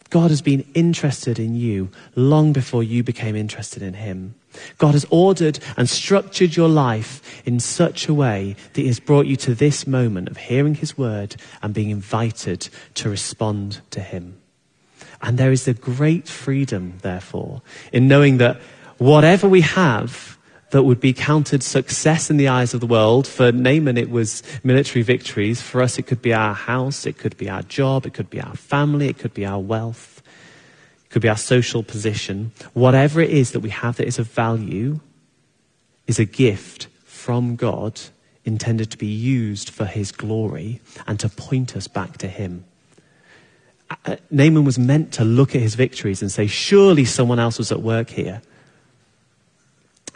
God 0.10 0.30
has 0.30 0.42
been 0.42 0.66
interested 0.74 1.40
in 1.40 1.56
you 1.56 1.90
long 2.16 2.54
before 2.54 2.84
you 2.84 3.04
became 3.04 3.36
interested 3.36 3.82
in 3.82 3.94
Him. 3.94 4.36
God 4.78 4.94
has 4.94 5.06
ordered 5.10 5.60
and 5.76 5.90
structured 5.90 6.56
your 6.56 6.70
life 6.70 7.44
in 7.46 7.60
such 7.60 8.08
a 8.08 8.14
way 8.14 8.56
that 8.74 8.82
He 8.82 8.88
has 8.88 9.00
brought 9.00 9.26
you 9.26 9.36
to 9.38 9.54
this 9.54 9.86
moment 9.86 10.30
of 10.30 10.38
hearing 10.38 10.76
His 10.76 10.98
word 10.98 11.36
and 11.62 11.74
being 11.74 11.90
invited 11.90 12.70
to 12.96 13.10
respond 13.10 13.82
to 13.92 14.00
Him. 14.00 14.38
And 15.22 15.38
there 15.38 15.52
is 15.52 15.68
a 15.68 15.74
great 15.74 16.28
freedom, 16.28 16.94
therefore, 17.02 17.62
in 17.92 18.08
knowing 18.08 18.38
that 18.38 18.60
whatever 18.98 19.48
we 19.48 19.62
have 19.62 20.37
that 20.72 20.84
would 20.84 21.00
be 21.00 21.14
counted 21.14 21.64
success 21.64 22.30
in 22.30 22.38
the 22.38 22.48
eyes 22.48 22.74
of 22.74 22.82
the 22.82 22.88
world. 22.88 23.26
For 23.28 23.52
Naaman, 23.52 23.98
it 23.98 24.10
was 24.10 24.44
military 24.64 25.02
victories. 25.02 25.62
For 25.62 25.82
us, 25.82 25.98
it 25.98 26.04
could 26.04 26.22
be 26.22 26.34
our 26.34 26.54
house, 26.54 27.06
it 27.06 27.18
could 27.18 27.38
be 27.38 27.50
our 27.50 27.64
job, 27.64 28.06
it 28.06 28.14
could 28.14 28.30
be 28.30 28.42
our 28.42 28.56
family, 28.56 29.08
it 29.08 29.18
could 29.18 29.34
be 29.34 29.46
our 29.46 29.60
wealth, 29.60 30.22
it 31.06 31.10
could 31.10 31.22
be 31.22 31.30
our 31.30 31.38
social 31.38 31.84
position. 31.84 32.52
Whatever 32.74 33.22
it 33.22 33.30
is 33.30 33.52
that 33.52 33.62
we 33.62 33.70
have 33.70 33.96
that 33.98 34.08
is 34.08 34.20
of 34.20 34.28
value 34.28 35.00
is 36.06 36.20
a 36.20 36.26
gift 36.26 36.88
from 37.06 37.56
God 37.56 38.00
intended 38.44 38.92
to 38.92 38.98
be 38.98 39.08
used 39.08 39.70
for 39.70 39.86
his 39.86 40.12
glory 40.12 40.82
and 41.06 41.20
to 41.20 41.30
point 41.30 41.76
us 41.76 41.88
back 41.88 42.18
to 42.18 42.28
him. 42.28 42.66
Uh, 44.06 44.18
Naaman 44.32 44.66
was 44.66 44.78
meant 44.78 45.14
to 45.14 45.24
look 45.24 45.56
at 45.56 45.62
his 45.62 45.76
victories 45.76 46.22
and 46.22 46.32
say, 46.32 46.48
surely 46.48 47.06
someone 47.06 47.40
else 47.40 47.58
was 47.58 47.72
at 47.72 47.82
work 47.82 48.10
here. 48.10 48.42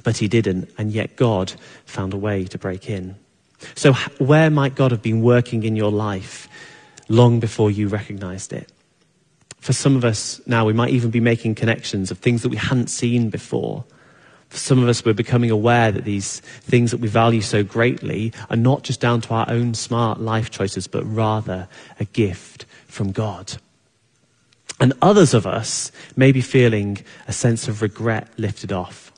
But 0.03 0.17
he 0.17 0.27
didn't, 0.27 0.69
and 0.77 0.91
yet 0.91 1.15
God 1.15 1.53
found 1.85 2.13
a 2.13 2.17
way 2.17 2.45
to 2.45 2.57
break 2.57 2.89
in. 2.89 3.15
So, 3.75 3.93
where 4.17 4.49
might 4.49 4.75
God 4.75 4.91
have 4.91 5.01
been 5.01 5.21
working 5.21 5.63
in 5.63 5.75
your 5.75 5.91
life 5.91 6.47
long 7.07 7.39
before 7.39 7.69
you 7.69 7.87
recognized 7.87 8.53
it? 8.53 8.71
For 9.59 9.73
some 9.73 9.95
of 9.95 10.03
us 10.03 10.41
now, 10.47 10.65
we 10.65 10.73
might 10.73 10.89
even 10.89 11.11
be 11.11 11.19
making 11.19 11.55
connections 11.55 12.09
of 12.09 12.17
things 12.17 12.41
that 12.41 12.49
we 12.49 12.57
hadn't 12.57 12.87
seen 12.87 13.29
before. 13.29 13.83
For 14.49 14.57
some 14.57 14.81
of 14.81 14.89
us, 14.89 15.05
we're 15.05 15.13
becoming 15.13 15.51
aware 15.51 15.91
that 15.91 16.03
these 16.03 16.39
things 16.39 16.91
that 16.91 16.99
we 16.99 17.07
value 17.07 17.41
so 17.41 17.63
greatly 17.63 18.33
are 18.49 18.57
not 18.57 18.81
just 18.81 18.99
down 18.99 19.21
to 19.21 19.33
our 19.33 19.45
own 19.47 19.75
smart 19.75 20.19
life 20.19 20.49
choices, 20.49 20.87
but 20.87 21.03
rather 21.05 21.69
a 21.99 22.05
gift 22.05 22.65
from 22.87 23.11
God. 23.11 23.53
And 24.79 24.93
others 25.01 25.35
of 25.35 25.45
us 25.45 25.91
may 26.15 26.31
be 26.31 26.41
feeling 26.41 26.97
a 27.27 27.31
sense 27.31 27.67
of 27.67 27.83
regret 27.83 28.27
lifted 28.37 28.71
off 28.71 29.10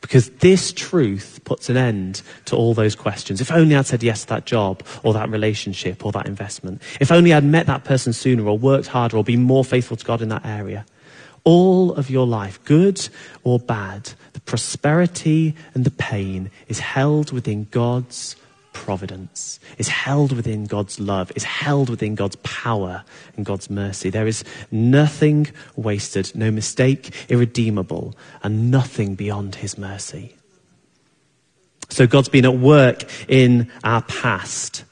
because 0.00 0.30
this 0.30 0.72
truth 0.72 1.40
puts 1.44 1.68
an 1.68 1.76
end 1.76 2.22
to 2.46 2.56
all 2.56 2.74
those 2.74 2.94
questions. 2.94 3.40
If 3.40 3.50
only 3.50 3.74
I'd 3.74 3.86
said 3.86 4.02
yes 4.02 4.22
to 4.22 4.28
that 4.28 4.46
job 4.46 4.82
or 5.02 5.12
that 5.14 5.28
relationship 5.28 6.04
or 6.04 6.12
that 6.12 6.26
investment. 6.26 6.82
If 7.00 7.10
only 7.10 7.32
I'd 7.32 7.44
met 7.44 7.66
that 7.66 7.84
person 7.84 8.12
sooner 8.12 8.46
or 8.46 8.58
worked 8.58 8.88
harder 8.88 9.16
or 9.16 9.24
been 9.24 9.42
more 9.42 9.64
faithful 9.64 9.96
to 9.96 10.04
God 10.04 10.22
in 10.22 10.28
that 10.28 10.46
area. 10.46 10.86
All 11.44 11.92
of 11.94 12.10
your 12.10 12.26
life, 12.26 12.62
good 12.64 13.08
or 13.42 13.58
bad, 13.58 14.12
the 14.34 14.40
prosperity 14.40 15.54
and 15.74 15.84
the 15.84 15.90
pain 15.90 16.50
is 16.66 16.78
held 16.78 17.32
within 17.32 17.66
God's 17.70 18.36
providence, 18.78 19.58
is 19.76 19.88
held 19.88 20.30
within 20.32 20.64
God's 20.64 21.00
love, 21.00 21.32
is 21.34 21.42
held 21.42 21.90
within 21.90 22.14
God's 22.14 22.36
power 22.36 23.02
and 23.36 23.44
God's 23.44 23.68
mercy. 23.68 24.08
There 24.08 24.28
is 24.28 24.44
nothing 24.70 25.48
wasted, 25.74 26.30
no 26.36 26.52
mistake 26.52 27.12
irredeemable, 27.28 28.16
and 28.44 28.70
nothing 28.70 29.16
beyond 29.16 29.56
his 29.56 29.76
mercy. 29.76 30.36
So 31.90 32.06
God's 32.06 32.28
been 32.28 32.44
at 32.44 32.56
work 32.56 33.02
in 33.28 33.70
our 33.82 34.02
past 34.02 34.84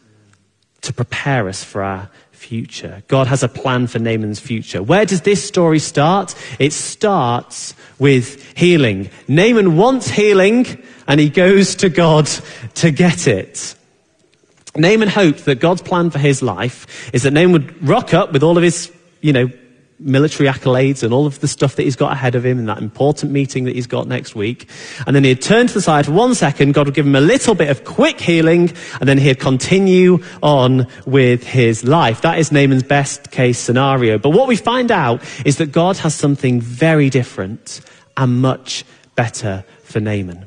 to 0.80 0.92
prepare 0.92 1.48
us 1.48 1.62
for 1.62 1.82
our 1.82 2.10
future. 2.32 3.04
God 3.06 3.28
has 3.28 3.44
a 3.44 3.48
plan 3.48 3.86
for 3.86 4.00
Naaman's 4.00 4.40
future. 4.40 4.82
Where 4.82 5.06
does 5.06 5.20
this 5.20 5.44
story 5.44 5.78
start? 5.78 6.34
It 6.58 6.72
starts 6.72 7.74
with 8.00 8.42
healing. 8.58 9.10
Naaman 9.28 9.76
wants 9.76 10.08
healing 10.08 10.82
and 11.06 11.20
he 11.20 11.28
goes 11.28 11.76
to 11.76 11.88
God 11.88 12.28
to 12.76 12.90
get 12.90 13.26
it. 13.26 13.74
Naaman 14.76 15.08
hoped 15.08 15.44
that 15.46 15.60
God's 15.60 15.82
plan 15.82 16.10
for 16.10 16.18
his 16.18 16.42
life 16.42 17.10
is 17.14 17.22
that 17.22 17.32
Naaman 17.32 17.52
would 17.52 17.88
rock 17.88 18.12
up 18.12 18.32
with 18.32 18.42
all 18.42 18.56
of 18.56 18.62
his, 18.62 18.92
you 19.20 19.32
know, 19.32 19.50
military 19.98 20.48
accolades 20.48 21.02
and 21.02 21.12
all 21.12 21.26
of 21.26 21.40
the 21.40 21.48
stuff 21.48 21.76
that 21.76 21.84
he's 21.84 21.96
got 21.96 22.12
ahead 22.12 22.34
of 22.34 22.44
him 22.44 22.58
and 22.58 22.68
that 22.68 22.78
important 22.78 23.32
meeting 23.32 23.64
that 23.64 23.74
he's 23.74 23.86
got 23.86 24.06
next 24.06 24.34
week. 24.34 24.68
And 25.06 25.16
then 25.16 25.24
he'd 25.24 25.40
turn 25.40 25.66
to 25.66 25.74
the 25.74 25.80
side 25.80 26.06
for 26.06 26.12
one 26.12 26.34
second, 26.34 26.72
God 26.72 26.86
would 26.86 26.94
give 26.94 27.06
him 27.06 27.16
a 27.16 27.20
little 27.20 27.54
bit 27.54 27.70
of 27.70 27.84
quick 27.84 28.20
healing, 28.20 28.72
and 29.00 29.08
then 29.08 29.18
he'd 29.18 29.40
continue 29.40 30.22
on 30.42 30.86
with 31.06 31.44
his 31.44 31.84
life. 31.84 32.20
That 32.20 32.38
is 32.38 32.52
Naaman's 32.52 32.82
best 32.82 33.30
case 33.30 33.58
scenario. 33.58 34.18
But 34.18 34.30
what 34.30 34.48
we 34.48 34.56
find 34.56 34.90
out 34.90 35.22
is 35.46 35.56
that 35.58 35.72
God 35.72 35.96
has 35.98 36.14
something 36.14 36.60
very 36.60 37.10
different 37.10 37.80
and 38.16 38.40
much 38.40 38.84
better 39.14 39.64
for 39.82 40.00
Naaman. 40.00 40.46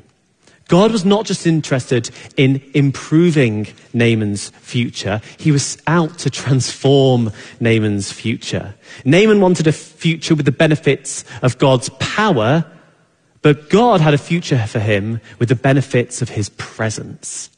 God 0.70 0.92
was 0.92 1.04
not 1.04 1.26
just 1.26 1.48
interested 1.48 2.10
in 2.36 2.62
improving 2.74 3.66
Naaman's 3.92 4.50
future, 4.50 5.20
he 5.36 5.50
was 5.50 5.76
out 5.88 6.16
to 6.18 6.30
transform 6.30 7.32
Naaman's 7.58 8.12
future. 8.12 8.76
Naaman 9.04 9.40
wanted 9.40 9.66
a 9.66 9.72
future 9.72 10.36
with 10.36 10.46
the 10.46 10.52
benefits 10.52 11.24
of 11.42 11.58
God's 11.58 11.88
power, 11.98 12.64
but 13.42 13.68
God 13.68 14.00
had 14.00 14.14
a 14.14 14.18
future 14.18 14.64
for 14.64 14.78
him 14.78 15.20
with 15.40 15.48
the 15.48 15.56
benefits 15.56 16.22
of 16.22 16.28
his 16.28 16.50
presence. 16.50 17.50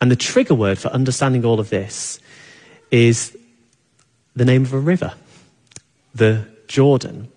And 0.00 0.08
the 0.08 0.16
trigger 0.16 0.54
word 0.54 0.78
for 0.78 0.88
understanding 0.90 1.44
all 1.44 1.58
of 1.58 1.70
this 1.70 2.20
is 2.92 3.36
the 4.36 4.44
name 4.44 4.62
of 4.62 4.72
a 4.72 4.78
river, 4.78 5.14
the 6.14 6.46
Jordan. 6.68 7.32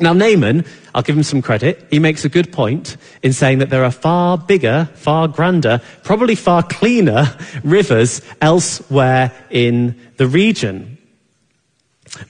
Now, 0.00 0.12
Naaman, 0.12 0.64
I'll 0.94 1.02
give 1.02 1.16
him 1.16 1.22
some 1.24 1.42
credit. 1.42 1.86
He 1.90 1.98
makes 1.98 2.24
a 2.24 2.28
good 2.28 2.52
point 2.52 2.96
in 3.22 3.32
saying 3.32 3.58
that 3.58 3.70
there 3.70 3.84
are 3.84 3.90
far 3.90 4.38
bigger, 4.38 4.88
far 4.94 5.26
grander, 5.26 5.80
probably 6.04 6.34
far 6.34 6.62
cleaner 6.62 7.36
rivers 7.64 8.22
elsewhere 8.40 9.32
in 9.50 9.98
the 10.16 10.28
region. 10.28 10.98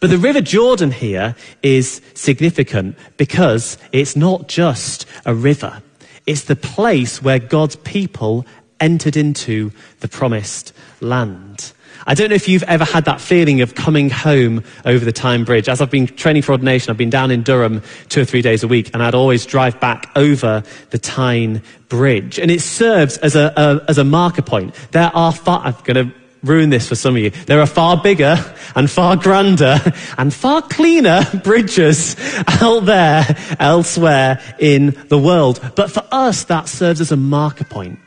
But 0.01 0.11
the 0.11 0.19
River 0.19 0.41
Jordan 0.41 0.91
here 0.91 1.37
is 1.63 2.01
significant 2.15 2.97
because 3.17 3.79
it's 3.93 4.17
not 4.17 4.49
just 4.49 5.07
a 5.25 5.35
river. 5.35 5.83
It's 6.27 6.45
the 6.45 6.57
place 6.57 7.23
where 7.23 7.39
God's 7.39 7.77
people 7.77 8.47
entered 8.81 9.17
into 9.17 9.73
the 10.01 10.09
promised 10.09 10.73
land. 11.01 11.73
I 12.09 12.15
don't 12.15 12.31
know 12.31 12.37
if 12.37 12.49
you've 12.49 12.63
ever 12.63 12.85
had 12.85 13.05
that 13.05 13.21
feeling 13.21 13.61
of 13.61 13.75
coming 13.75 14.09
home 14.09 14.65
over 14.87 15.05
the 15.05 15.13
Tyne 15.13 15.45
Bridge. 15.45 15.69
As 15.69 15.83
I've 15.83 15.91
been 15.91 16.07
training 16.07 16.41
for 16.41 16.53
ordination, 16.53 16.91
I've 16.91 16.97
been 16.97 17.11
down 17.11 17.31
in 17.31 17.43
Durham 17.43 17.83
two 18.09 18.23
or 18.23 18.25
three 18.25 18.41
days 18.41 18.63
a 18.63 18.69
week, 18.69 18.91
and 18.95 19.03
I'd 19.03 19.15
always 19.15 19.45
drive 19.45 19.79
back 19.79 20.11
over 20.17 20.63
the 20.89 20.99
Tyne 20.99 21.63
Bridge. 21.91 22.39
And 22.39 22.51
it 22.51 22.63
serves 22.63 23.19
as 23.19 23.37
a, 23.37 23.53
a 23.59 23.91
as 23.91 23.99
a 23.99 24.05
marker 24.05 24.41
point. 24.41 24.75
There 24.93 25.11
are 25.15 25.33
far, 25.35 25.61
I'm 25.61 25.75
going 25.85 26.09
to 26.09 26.15
ruin 26.43 26.71
this 26.71 26.89
for 26.89 26.95
some 26.95 27.15
of 27.15 27.21
you. 27.21 27.29
There 27.29 27.61
are 27.61 27.67
far 27.67 28.01
bigger 28.01 28.37
and 28.75 28.91
far 28.91 29.15
grander 29.17 29.79
and 30.17 30.33
far 30.33 30.63
cleaner 30.63 31.27
bridges 31.45 32.17
out 32.63 32.87
there 32.87 33.27
elsewhere 33.61 34.41
in 34.59 34.97
the 35.09 35.19
world. 35.19 35.61
But 35.77 35.91
for 35.91 36.05
us, 36.11 36.45
that 36.45 36.69
serves 36.69 37.03
as 37.03 37.13
a 37.13 37.17
marker 37.19 37.65
point 37.65 37.99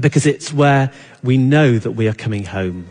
because 0.00 0.26
it's 0.26 0.52
where 0.52 0.92
we 1.22 1.38
know 1.38 1.78
that 1.78 1.92
we 1.92 2.08
are 2.08 2.14
coming 2.14 2.44
home. 2.44 2.88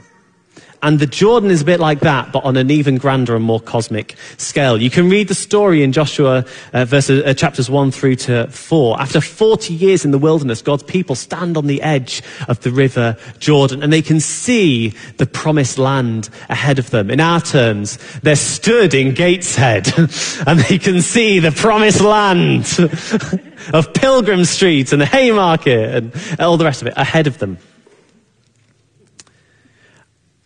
And 0.83 0.99
the 0.99 1.07
Jordan 1.07 1.49
is 1.49 1.61
a 1.63 1.65
bit 1.65 1.79
like 1.79 2.01
that, 2.01 2.31
but 2.31 2.43
on 2.43 2.55
an 2.55 2.69
even 2.69 2.97
grander 2.97 3.35
and 3.35 3.43
more 3.43 3.59
cosmic 3.59 4.15
scale. 4.37 4.79
You 4.79 4.91
can 4.91 5.09
read 5.09 5.27
the 5.27 5.33
story 5.33 5.81
in 5.81 5.91
Joshua 5.91 6.45
uh, 6.71 6.85
verses, 6.85 7.23
uh, 7.25 7.33
chapters 7.33 7.67
1 7.67 7.89
through 7.91 8.15
to 8.17 8.47
4. 8.47 9.01
After 9.01 9.19
40 9.19 9.73
years 9.73 10.05
in 10.05 10.11
the 10.11 10.19
wilderness, 10.19 10.61
God's 10.61 10.83
people 10.83 11.15
stand 11.15 11.57
on 11.57 11.65
the 11.65 11.81
edge 11.81 12.21
of 12.47 12.59
the 12.59 12.69
river 12.69 13.17
Jordan 13.39 13.81
and 13.81 13.91
they 13.91 14.03
can 14.03 14.19
see 14.19 14.89
the 15.17 15.25
promised 15.25 15.79
land 15.79 16.29
ahead 16.47 16.77
of 16.77 16.91
them. 16.91 17.09
In 17.09 17.19
our 17.19 17.41
terms, 17.41 17.97
they're 18.19 18.35
stood 18.35 18.93
in 18.93 19.15
Gateshead 19.15 19.87
and 20.47 20.59
they 20.59 20.77
can 20.77 21.01
see 21.01 21.39
the 21.39 21.51
promised 21.51 22.01
land 22.01 22.77
of 23.73 23.93
Pilgrim 23.95 24.45
Street 24.45 24.93
and 24.93 25.01
the 25.01 25.07
Haymarket 25.07 25.95
and 25.95 26.39
all 26.39 26.57
the 26.57 26.65
rest 26.65 26.81
of 26.83 26.87
it 26.87 26.93
ahead 26.95 27.25
of 27.25 27.39
them. 27.39 27.57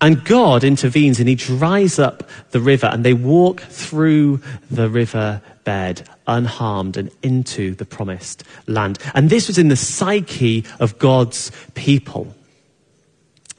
And 0.01 0.25
God 0.25 0.63
intervenes 0.63 1.20
and 1.20 1.29
he 1.29 1.36
dries 1.36 2.00
up 2.00 2.27
the 2.50 2.60
river 2.60 2.88
and 2.88 3.03
they 3.03 3.13
walk 3.13 3.62
through 3.62 4.41
the 4.72 4.89
river 4.89 5.41
bed 5.63 6.10
unharmed 6.25 6.98
and 6.98 7.12
into 7.22 7.75
the 7.75 7.86
promised 7.86 8.43
land. 8.65 8.98
And 9.13 9.29
this 9.29 9.48
was 9.48 9.60
in 9.60 9.67
the 9.67 9.75
psyche 9.75 10.65
of 10.79 10.98
God's 10.98 11.51
people. 11.75 12.36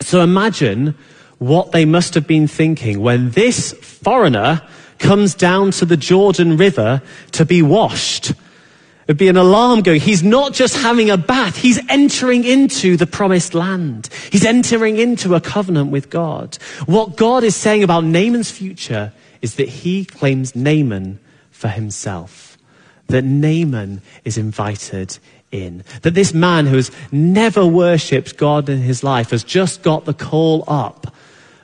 So 0.01 0.21
imagine 0.21 0.97
what 1.39 1.71
they 1.71 1.85
must 1.85 2.15
have 2.15 2.27
been 2.27 2.49
thinking 2.49 3.01
when 3.01 3.31
this 3.31 3.73
foreigner 3.73 4.63
comes 4.99 5.35
down 5.35 5.71
to 5.73 5.85
the 5.85 5.97
Jordan 5.97 6.57
River 6.57 7.03
to 7.33 7.45
be 7.45 7.63
washed 7.63 8.33
There'd 9.07 9.19
be 9.19 9.29
an 9.29 9.37
alarm 9.37 9.81
going. 9.81 10.01
He's 10.01 10.23
not 10.23 10.53
just 10.53 10.77
having 10.77 11.11
a 11.11 11.17
bath, 11.17 11.57
he's 11.57 11.81
entering 11.89 12.45
into 12.45 12.97
the 12.97 13.07
promised 13.07 13.55
land. 13.55 14.09
He's 14.31 14.45
entering 14.45 14.99
into 14.99 15.35
a 15.35 15.41
covenant 15.41 15.91
with 15.91 16.11
God. 16.11 16.57
What 16.87 17.17
God 17.17 17.45
is 17.45 17.57
saying 17.57 17.83
about 17.83 18.05
Naaman's 18.05 18.51
future 18.51 19.13
is 19.41 19.57
that 19.57 19.69
he 19.69 20.05
claims 20.05 20.55
Naaman 20.55 21.19
for 21.51 21.69
himself. 21.69 22.57
That 23.09 23.25
Naaman 23.25 24.01
is 24.25 24.39
invited 24.39 25.19
in. 25.51 25.85
That 26.03 26.15
this 26.15 26.33
man 26.33 26.67
who 26.67 26.77
has 26.77 26.91
never 27.11 27.67
worshipped 27.67 28.37
God 28.37 28.69
in 28.69 28.79
his 28.79 29.03
life 29.03 29.31
has 29.31 29.45
just 29.45 29.83
got 29.83 30.05
the 30.05 30.15
call 30.15 30.65
up, 30.69 31.15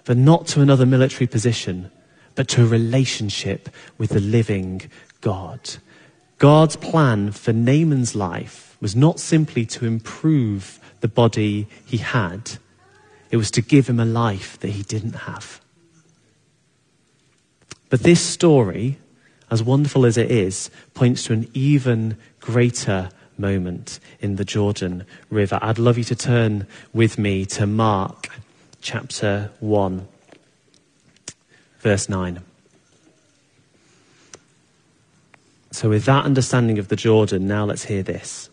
but 0.04 0.16
not 0.16 0.47
to 0.49 0.61
another 0.61 0.87
military 0.87 1.26
position, 1.26 1.90
but 2.35 2.49
to 2.49 2.62
a 2.62 2.66
relationship 2.66 3.68
with 3.97 4.11
the 4.11 4.21
living 4.21 4.83
God. 5.21 5.61
God's 6.38 6.76
plan 6.76 7.33
for 7.33 7.52
Naaman's 7.52 8.14
life 8.14 8.76
was 8.80 8.95
not 8.95 9.18
simply 9.18 9.66
to 9.66 9.87
improve 9.87 10.78
the 11.00 11.09
body 11.09 11.66
he 11.85 11.99
had, 11.99 12.59
it 13.30 13.37
was 13.37 13.50
to 13.52 13.62
give 13.62 13.88
him 13.88 14.00
a 14.00 14.04
life 14.04 14.59
that 14.61 14.71
he 14.71 14.83
didn't 14.83 15.14
have. 15.14 15.61
But 17.90 18.00
this 18.00 18.21
story, 18.21 18.99
as 19.50 19.62
wonderful 19.62 20.07
as 20.07 20.16
it 20.16 20.30
is, 20.30 20.71
points 20.95 21.25
to 21.25 21.33
an 21.33 21.49
even 21.54 22.16
greater 22.40 23.11
moment 23.37 23.99
in 24.21 24.37
the 24.37 24.45
Jordan 24.45 25.04
River. 25.30 25.59
I'd 25.62 25.78
love 25.78 25.99
you 25.99 26.04
to 26.04 26.16
turn 26.16 26.66
with 26.92 27.18
me 27.18 27.47
to 27.47 27.66
Mark 27.66 28.28
chapter 28.80 29.50
1, 29.61 30.07
verse 31.80 32.09
9. 32.09 32.42
So, 35.70 35.90
with 35.90 36.04
that 36.06 36.25
understanding 36.25 36.78
of 36.78 36.88
the 36.88 36.96
Jordan, 36.96 37.46
now 37.46 37.64
let's 37.64 37.84
hear 37.84 38.02
this. 38.02 38.48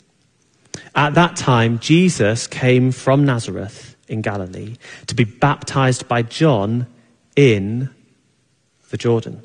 At 0.96 1.14
that 1.16 1.36
time, 1.36 1.80
Jesus 1.80 2.48
came 2.48 2.92
from 2.92 3.26
Nazareth 3.26 3.96
in 4.08 4.22
Galilee 4.22 4.76
to 5.08 5.16
be 5.16 5.24
baptized 5.24 6.08
by 6.08 6.22
John 6.22 6.88
in 7.36 7.90
the 8.90 8.98
Jordan. 8.98 9.44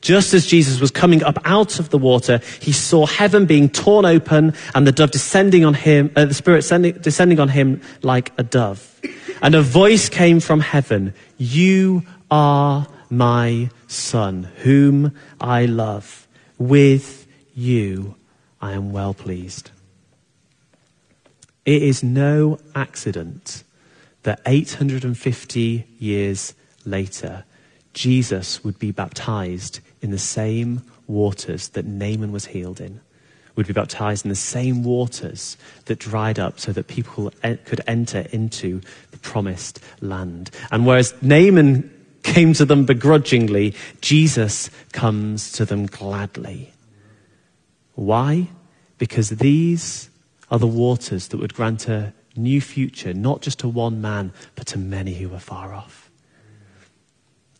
Just 0.00 0.32
as 0.32 0.46
Jesus 0.46 0.80
was 0.80 0.90
coming 0.90 1.24
up 1.24 1.38
out 1.44 1.80
of 1.80 1.90
the 1.90 1.98
water, 1.98 2.40
he 2.60 2.72
saw 2.72 3.04
heaven 3.06 3.46
being 3.46 3.68
torn 3.68 4.04
open 4.04 4.54
and 4.74 4.86
the 4.86 4.92
dove 4.92 5.10
descending 5.10 5.64
on 5.64 5.74
him, 5.74 6.12
uh, 6.14 6.24
the 6.26 6.34
Spirit 6.34 6.58
descending, 6.58 6.92
descending 6.94 7.40
on 7.40 7.48
him 7.48 7.80
like 8.02 8.32
a 8.38 8.44
dove. 8.44 9.00
And 9.42 9.54
a 9.54 9.62
voice 9.62 10.08
came 10.08 10.38
from 10.38 10.60
heaven, 10.60 11.14
You 11.36 12.04
are 12.30 12.86
my 13.10 13.70
son, 13.88 14.44
whom 14.58 15.16
I 15.40 15.66
love 15.66 16.27
with 16.58 17.26
you 17.54 18.16
I 18.60 18.72
am 18.72 18.92
well 18.92 19.14
pleased. 19.14 19.70
It 21.64 21.82
is 21.82 22.02
no 22.02 22.58
accident 22.74 23.62
that 24.22 24.40
850 24.46 25.86
years 25.98 26.54
later, 26.84 27.44
Jesus 27.92 28.64
would 28.64 28.78
be 28.78 28.90
baptized 28.90 29.80
in 30.00 30.10
the 30.10 30.18
same 30.18 30.82
waters 31.06 31.68
that 31.70 31.86
Naaman 31.86 32.32
was 32.32 32.46
healed 32.46 32.80
in, 32.80 33.00
would 33.54 33.66
be 33.66 33.72
baptized 33.72 34.24
in 34.24 34.28
the 34.28 34.34
same 34.34 34.82
waters 34.82 35.56
that 35.86 35.98
dried 35.98 36.38
up 36.38 36.58
so 36.58 36.72
that 36.72 36.88
people 36.88 37.32
could 37.42 37.80
enter 37.86 38.20
into 38.32 38.80
the 39.10 39.18
promised 39.18 39.80
land. 40.00 40.50
And 40.70 40.86
whereas 40.86 41.14
Naaman 41.22 41.97
came 42.22 42.52
to 42.54 42.64
them 42.64 42.84
begrudgingly, 42.84 43.74
Jesus 44.00 44.70
comes 44.92 45.52
to 45.52 45.64
them 45.64 45.86
gladly. 45.86 46.72
Why? 47.94 48.48
Because 48.98 49.30
these 49.30 50.10
are 50.50 50.58
the 50.58 50.66
waters 50.66 51.28
that 51.28 51.38
would 51.38 51.54
grant 51.54 51.88
a 51.88 52.12
new 52.36 52.60
future, 52.60 53.12
not 53.12 53.42
just 53.42 53.58
to 53.60 53.68
one 53.68 54.00
man, 54.00 54.32
but 54.54 54.66
to 54.68 54.78
many 54.78 55.14
who 55.14 55.34
are 55.34 55.40
far 55.40 55.74
off. 55.74 56.08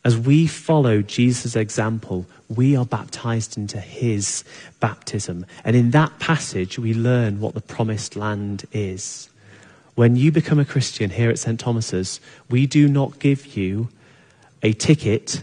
As 0.05 0.17
we 0.17 0.47
follow 0.47 1.01
Jesus' 1.01 1.55
example, 1.55 2.25
we 2.47 2.75
are 2.75 2.85
baptized 2.85 3.57
into 3.57 3.79
his 3.79 4.45
baptism. 4.79 5.45
And 5.65 5.75
in 5.75 5.91
that 5.91 6.19
passage, 6.19 6.79
we 6.79 6.93
learn 6.93 7.41
what 7.41 7.53
the 7.53 7.61
promised 7.61 8.15
land 8.15 8.65
is. 8.71 9.29
When 9.95 10.15
you 10.15 10.31
become 10.31 10.59
a 10.59 10.65
Christian 10.65 11.09
here 11.09 11.29
at 11.29 11.39
St. 11.39 11.59
Thomas's, 11.59 12.21
we 12.49 12.65
do 12.65 12.87
not 12.87 13.19
give 13.19 13.57
you 13.57 13.89
a 14.63 14.73
ticket 14.73 15.41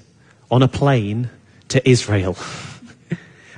on 0.50 0.62
a 0.62 0.68
plane 0.68 1.31
to 1.68 1.88
Israel. 1.88 2.37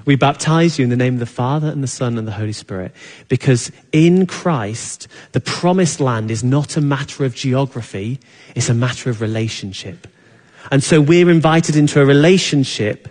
we 0.05 0.16
baptize 0.16 0.79
you 0.79 0.85
in 0.85 0.90
the 0.90 0.97
name 0.97 1.14
of 1.14 1.21
the 1.21 1.27
Father 1.27 1.68
and 1.68 1.83
the 1.83 1.88
Son 1.88 2.16
and 2.16 2.27
the 2.27 2.33
Holy 2.33 2.53
Spirit 2.53 2.92
because 3.29 3.71
in 3.92 4.27
Christ, 4.27 5.09
the 5.33 5.40
promised 5.40 6.01
land 6.01 6.31
is 6.31 6.42
not 6.42 6.77
a 6.77 6.81
matter 6.81 7.25
of 7.25 7.35
geography, 7.35 8.18
it's 8.55 8.68
a 8.68 8.75
matter 8.75 9.11
of 9.11 9.21
relationship. 9.21 10.07
And 10.71 10.83
so 10.83 11.01
we're 11.01 11.31
invited 11.31 11.77
into 11.77 12.01
a 12.01 12.07
relationship 12.07 13.09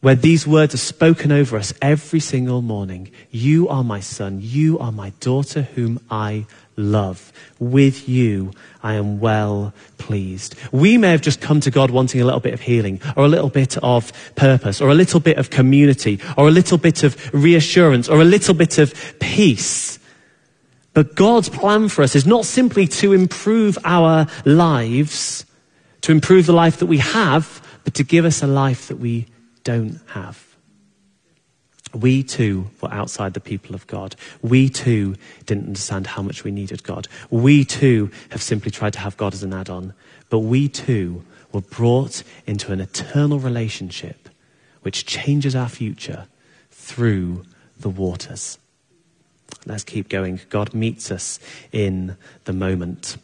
where 0.00 0.14
these 0.14 0.46
words 0.46 0.74
are 0.74 0.78
spoken 0.78 1.32
over 1.32 1.56
us 1.56 1.72
every 1.82 2.20
single 2.20 2.62
morning. 2.62 3.10
You 3.30 3.68
are 3.68 3.82
my 3.82 4.00
son. 4.00 4.38
You 4.40 4.78
are 4.78 4.92
my 4.92 5.10
daughter 5.20 5.62
whom 5.62 6.00
I 6.10 6.46
love. 6.78 7.32
With 7.58 8.08
you, 8.08 8.52
I 8.82 8.94
am 8.94 9.20
well 9.20 9.74
pleased. 9.98 10.54
We 10.72 10.96
may 10.96 11.10
have 11.10 11.20
just 11.20 11.40
come 11.40 11.60
to 11.60 11.70
God 11.70 11.90
wanting 11.90 12.20
a 12.20 12.24
little 12.24 12.40
bit 12.40 12.54
of 12.54 12.60
healing, 12.60 13.00
or 13.16 13.24
a 13.24 13.28
little 13.28 13.50
bit 13.50 13.76
of 13.78 14.12
purpose, 14.36 14.80
or 14.80 14.88
a 14.88 14.94
little 14.94 15.20
bit 15.20 15.36
of 15.36 15.50
community, 15.50 16.20
or 16.36 16.48
a 16.48 16.52
little 16.52 16.78
bit 16.78 17.02
of 17.02 17.34
reassurance, 17.34 18.08
or 18.08 18.20
a 18.20 18.24
little 18.24 18.54
bit 18.54 18.78
of 18.78 18.94
peace. 19.18 19.98
But 20.94 21.14
God's 21.14 21.48
plan 21.48 21.88
for 21.88 22.02
us 22.02 22.16
is 22.16 22.26
not 22.26 22.44
simply 22.44 22.86
to 22.86 23.12
improve 23.12 23.76
our 23.84 24.26
lives, 24.44 25.44
to 26.00 26.12
improve 26.12 26.46
the 26.46 26.52
life 26.52 26.78
that 26.78 26.86
we 26.86 26.98
have, 26.98 27.62
but 27.84 27.94
to 27.94 28.04
give 28.04 28.24
us 28.24 28.42
a 28.42 28.46
life 28.46 28.88
that 28.88 28.98
we 28.98 29.26
don't 29.64 30.00
have. 30.06 30.47
We 31.98 32.22
too 32.22 32.70
were 32.80 32.92
outside 32.92 33.34
the 33.34 33.40
people 33.40 33.74
of 33.74 33.86
God. 33.86 34.14
We 34.42 34.68
too 34.68 35.16
didn't 35.46 35.66
understand 35.66 36.06
how 36.06 36.22
much 36.22 36.44
we 36.44 36.50
needed 36.50 36.84
God. 36.84 37.08
We 37.30 37.64
too 37.64 38.10
have 38.30 38.42
simply 38.42 38.70
tried 38.70 38.92
to 38.92 39.00
have 39.00 39.16
God 39.16 39.34
as 39.34 39.42
an 39.42 39.52
add 39.52 39.68
on. 39.68 39.94
But 40.30 40.40
we 40.40 40.68
too 40.68 41.24
were 41.52 41.62
brought 41.62 42.22
into 42.46 42.72
an 42.72 42.80
eternal 42.80 43.38
relationship 43.38 44.28
which 44.82 45.06
changes 45.06 45.56
our 45.56 45.68
future 45.68 46.26
through 46.70 47.44
the 47.80 47.88
waters. 47.90 48.58
Let's 49.66 49.84
keep 49.84 50.08
going. 50.08 50.40
God 50.50 50.74
meets 50.74 51.10
us 51.10 51.40
in 51.72 52.16
the 52.44 52.52
moment. 52.52 53.16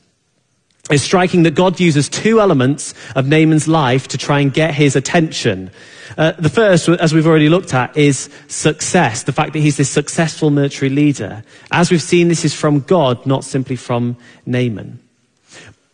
It's 0.91 1.03
striking 1.03 1.45
that 1.45 1.55
God 1.55 1.81
uses 1.81 2.11
two 2.11 2.41
elements 2.41 2.93
of 3.17 3.27
Naaman's 3.27 3.67
life 3.67 4.09
to 4.09 4.19
try 4.19 4.41
and 4.41 4.53
get 4.53 4.75
his 4.75 4.97
attention. 4.97 5.71
Uh, 6.19 6.33
the 6.33 6.51
first, 6.51 6.89
as 6.89 7.15
we've 7.15 7.27
already 7.27 7.49
looked 7.49 7.73
at, 7.73 7.97
is 7.97 8.29
success. 8.49 9.23
The 9.23 9.33
fact 9.33 9.55
that 9.55 9.61
he's 9.61 9.79
this 9.79 9.89
successful 9.89 10.51
military 10.51 10.91
leader. 10.91 11.43
As 11.71 11.91
we've 11.91 12.03
seen, 12.03 12.29
this 12.29 12.45
is 12.45 12.53
from 12.53 12.81
God, 12.81 13.25
not 13.25 13.45
simply 13.45 13.77
from 13.77 14.17
Naaman. 14.45 15.01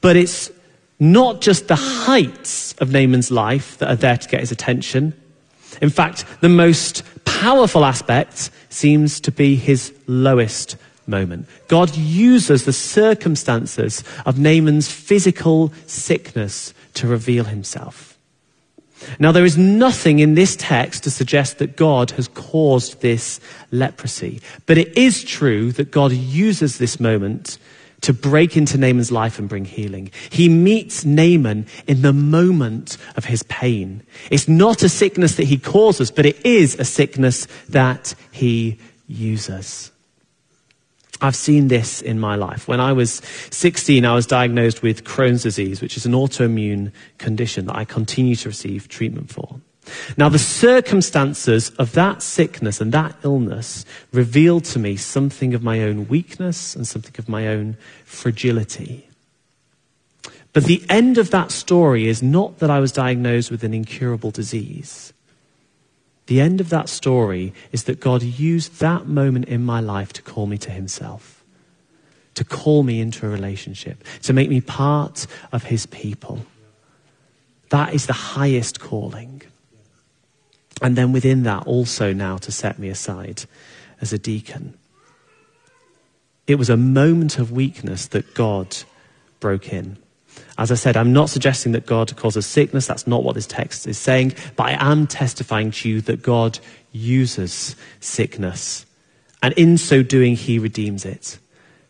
But 0.01 0.17
it's 0.17 0.51
not 0.99 1.41
just 1.41 1.69
the 1.69 1.77
heights 1.77 2.75
of 2.75 2.91
Naaman's 2.91 3.31
life 3.31 3.79
that 3.79 3.91
are 3.91 3.97
there 3.97 4.17
to 4.17 4.29
get 4.29 4.41
his 4.41 4.51
attention. 4.51 5.15
In 5.81 5.91
fact, 5.91 6.25
the 6.41 6.49
most 6.49 7.05
powerful 7.25 7.85
aspect 7.85 8.51
seems 8.71 9.21
to 9.21 9.31
be 9.31 9.55
his 9.55 9.95
lowest 10.09 10.77
moment. 11.11 11.47
God 11.69 11.95
uses 11.97 12.65
the 12.65 12.73
circumstances 12.73 14.03
of 14.25 14.39
Naaman's 14.39 14.91
physical 14.91 15.73
sickness 15.87 16.73
to 16.95 17.07
reveal 17.07 17.45
himself. 17.45 18.17
Now, 19.19 19.33
there 19.33 19.45
is 19.45 19.57
nothing 19.57 20.19
in 20.19 20.35
this 20.35 20.57
text 20.57 21.05
to 21.05 21.11
suggest 21.11 21.59
that 21.59 21.77
God 21.77 22.13
has 22.13 22.29
caused 22.29 23.01
this 23.01 23.41
leprosy, 23.71 24.41
but 24.67 24.79
it 24.79 24.97
is 24.97 25.25
true 25.25 25.73
that 25.73 25.91
God 25.91 26.13
uses 26.13 26.79
this 26.79 27.01
moment 27.01 27.59
to 28.03 28.13
break 28.13 28.57
into 28.57 28.79
Naaman's 28.79 29.13
life 29.13 29.39
and 29.39 29.49
bring 29.49 29.65
healing. 29.65 30.11
He 30.31 30.49
meets 30.49 31.05
Naaman 31.05 31.67
in 31.87 32.03
the 32.03 32.13
moment 32.13 32.97
of 33.17 33.27
his 33.27 33.43
pain. 33.45 34.03
It's 34.31 34.49
not 34.49 34.83
a 34.83 34.89
sickness 34.89 35.37
that 35.37 35.45
he 35.45 35.59
causes, 35.59 36.11
but 36.11 36.27
it 36.27 36.45
is 36.45 36.79
a 36.79 36.85
sickness 36.85 37.47
that 37.69 38.15
he 38.31 38.79
uses. 39.07 39.91
I've 41.21 41.37
seen 41.37 41.69
this 41.69 42.01
in 42.01 42.19
my 42.19 42.37
life. 42.37 42.67
When 42.67 42.81
I 42.81 42.93
was 42.93 43.21
16, 43.51 44.05
I 44.05 44.15
was 44.15 44.27
diagnosed 44.27 44.83
with 44.83 45.05
Crohn's 45.05 45.43
disease, 45.43 45.81
which 45.81 45.97
is 45.97 46.07
an 46.07 46.13
autoimmune 46.13 46.93
condition 47.19 47.67
that 47.67 47.77
I 47.77 47.85
continue 47.85 48.37
to 48.37 48.49
receive 48.49 48.89
treatment 48.89 49.31
for. 49.31 49.61
Now, 50.17 50.29
the 50.29 50.39
circumstances 50.39 51.71
of 51.71 51.93
that 51.93 52.23
sickness 52.23 52.81
and 52.81 52.93
that 52.93 53.17
illness 53.23 53.85
revealed 54.13 54.65
to 54.67 54.79
me 54.79 54.97
something 54.97 55.55
of 55.55 55.63
my 55.63 55.83
own 55.83 56.09
weakness 56.09 56.77
and 56.77 56.87
something 56.87 57.15
of 57.19 57.29
my 57.29 57.49
own 57.49 57.77
fragility. 58.05 59.09
But 60.53 60.65
the 60.65 60.83
end 60.89 61.19
of 61.19 61.31
that 61.31 61.51
story 61.51 62.09
is 62.09 62.23
not 62.23 62.59
that 62.59 62.71
I 62.71 62.81
was 62.81 62.93
diagnosed 62.93 63.51
with 63.51 63.63
an 63.63 63.73
incurable 63.73 64.31
disease. 64.31 65.13
The 66.31 66.41
end 66.41 66.61
of 66.61 66.69
that 66.69 66.89
story 66.89 67.53
is 67.73 67.85
that 67.85 67.99
God 67.99 68.23
used 68.23 68.79
that 68.79 69.09
moment 69.09 69.47
in 69.47 69.65
my 69.65 69.81
life 69.81 70.13
to 70.13 70.23
call 70.23 70.47
me 70.47 70.59
to 70.59 70.71
Himself, 70.71 71.43
to 72.37 72.45
call 72.45 72.85
me 72.85 73.01
into 73.01 73.27
a 73.27 73.29
relationship, 73.29 74.05
to 74.23 74.33
make 74.33 74.49
me 74.49 74.61
part 74.61 75.27
of 75.51 75.65
His 75.65 75.87
people. 75.87 76.47
That 77.71 77.95
is 77.95 78.07
the 78.07 78.13
highest 78.13 78.79
calling. 78.79 79.43
And 80.81 80.95
then 80.95 81.11
within 81.11 81.43
that, 81.43 81.67
also 81.67 82.13
now 82.13 82.37
to 82.37 82.53
set 82.53 82.79
me 82.79 82.91
aside 82.91 83.43
as 84.01 84.13
a 84.13 84.19
deacon. 84.19 84.75
It 86.47 86.61
was 86.61 86.71
a 86.71 86.77
moment 86.77 87.41
of 87.41 87.51
weakness 87.51 88.07
that 88.07 88.35
God 88.35 88.77
broke 89.41 89.73
in. 89.73 89.97
As 90.59 90.71
I 90.71 90.75
said, 90.75 90.97
I'm 90.97 91.13
not 91.13 91.31
suggesting 91.31 91.73
that 91.73 91.87
God 91.87 92.15
causes 92.17 92.47
sickness. 92.47 92.87
That's 92.87 93.07
not 93.07 93.25
what 93.25 93.35
this 93.35 93.47
text 93.47 93.87
is 93.87 93.99
saying. 93.99 94.35
But 94.57 94.67
I 94.67 94.91
am 94.91 95.07
testifying 95.07 95.71
to 95.73 95.89
you 95.89 96.01
that 96.03 96.23
God 96.23 96.59
uses 96.93 97.77
sickness. 98.01 98.85
And 99.43 99.55
in 99.55 99.79
so 99.79 100.03
doing, 100.03 100.37
he 100.37 100.59
redeems 100.59 101.05
it. 101.05 101.39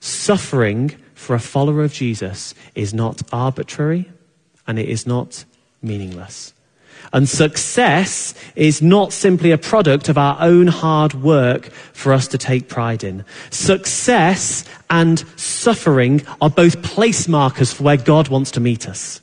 Suffering 0.01 0.91
for 1.15 1.35
a 1.35 1.41
follower 1.41 1.83
of 1.83 1.93
Jesus 1.93 2.55
is 2.75 2.95
not 2.95 3.23
arbitrary 3.33 4.11
and 4.67 4.79
it 4.79 4.89
is 4.89 5.07
not 5.07 5.45
meaningless. 5.83 6.55
And 7.13 7.29
success 7.29 8.35
is 8.57 8.81
not 8.83 9.13
simply 9.13 9.51
a 9.51 9.59
product 9.59 10.09
of 10.09 10.19
our 10.19 10.37
own 10.41 10.67
hard 10.67 11.15
work 11.15 11.67
for 11.93 12.13
us 12.13 12.29
to 12.29 12.39
take 12.39 12.69
pride 12.69 13.05
in. 13.05 13.25
Success 13.51 14.65
and 14.89 15.21
suffering 15.37 16.23
are 16.41 16.51
both 16.51 16.83
place 16.83 17.29
markers 17.29 17.73
for 17.73 17.85
where 17.85 17.97
God 17.97 18.29
wants 18.29 18.51
to 18.53 18.61
meet 18.61 18.89
us. 18.89 19.21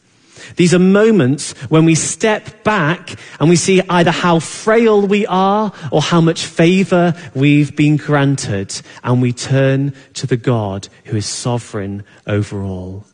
These 0.55 0.73
are 0.73 0.79
moments 0.79 1.51
when 1.69 1.85
we 1.85 1.95
step 1.95 2.63
back 2.63 3.15
and 3.39 3.49
we 3.49 3.55
see 3.55 3.81
either 3.89 4.11
how 4.11 4.39
frail 4.39 5.05
we 5.05 5.25
are 5.27 5.73
or 5.91 6.01
how 6.01 6.21
much 6.21 6.45
favor 6.45 7.13
we've 7.33 7.75
been 7.75 7.97
granted 7.97 8.79
and 9.03 9.21
we 9.21 9.33
turn 9.33 9.93
to 10.13 10.27
the 10.27 10.37
God 10.37 10.87
who 11.05 11.17
is 11.17 11.25
sovereign 11.25 12.03
over 12.25 12.63
all. 12.63 13.05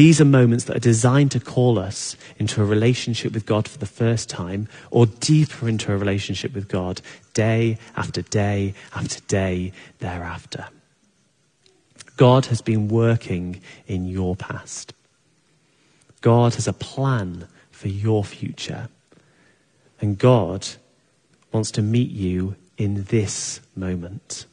These 0.00 0.18
are 0.18 0.24
moments 0.24 0.64
that 0.64 0.76
are 0.76 0.80
designed 0.80 1.30
to 1.32 1.40
call 1.40 1.78
us 1.78 2.16
into 2.38 2.62
a 2.62 2.64
relationship 2.64 3.34
with 3.34 3.44
God 3.44 3.68
for 3.68 3.76
the 3.76 3.84
first 3.84 4.30
time 4.30 4.66
or 4.90 5.04
deeper 5.04 5.68
into 5.68 5.92
a 5.92 5.96
relationship 5.98 6.54
with 6.54 6.68
God 6.68 7.02
day 7.34 7.76
after 7.94 8.22
day 8.22 8.72
after 8.94 9.20
day 9.26 9.72
thereafter. 9.98 10.68
God 12.16 12.46
has 12.46 12.62
been 12.62 12.88
working 12.88 13.60
in 13.86 14.06
your 14.06 14.36
past. 14.36 14.94
God 16.22 16.54
has 16.54 16.66
a 16.66 16.72
plan 16.72 17.46
for 17.70 17.88
your 17.88 18.24
future. 18.24 18.88
And 20.00 20.16
God 20.16 20.66
wants 21.52 21.70
to 21.72 21.82
meet 21.82 22.10
you 22.10 22.56
in 22.78 23.04
this 23.04 23.60
moment. 23.76 24.46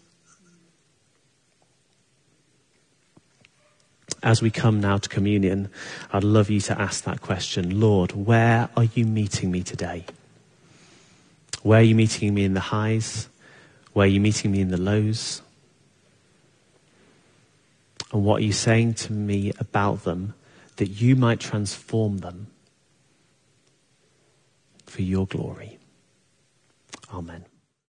As 4.24 4.42
we 4.42 4.50
come 4.50 4.80
now 4.80 4.98
to 4.98 5.10
communion, 5.10 5.70
I'd 6.12 6.24
love 6.24 6.50
you 6.50 6.60
to 6.62 6.80
ask 6.80 7.04
that 7.04 7.22
question 7.22 7.80
Lord, 7.80 8.12
where 8.14 8.70
are 8.76 8.86
you 8.86 9.06
meeting 9.06 9.52
me 9.52 9.64
today? 9.64 10.06
Where 11.64 11.80
are 11.80 11.84
you 11.84 11.96
meeting 11.96 12.34
me 12.34 12.44
in 12.44 12.54
the 12.54 12.60
highs? 12.60 13.28
Where 13.94 14.06
are 14.06 14.10
you 14.10 14.20
meeting 14.20 14.52
me 14.52 14.62
in 14.62 14.70
the 14.70 14.78
lows? 14.78 15.42
And 18.12 18.24
what 18.24 18.38
are 18.38 18.46
you 18.46 18.54
saying 18.54 18.94
to 18.96 19.14
me 19.14 19.52
about 19.60 20.04
them 20.04 20.34
that 20.78 20.88
you 20.88 21.16
might 21.16 21.40
transform 21.40 22.20
them 22.20 22.48
for 24.86 25.02
your 25.02 25.26
glory? 25.28 25.78
Amen. 27.14 27.46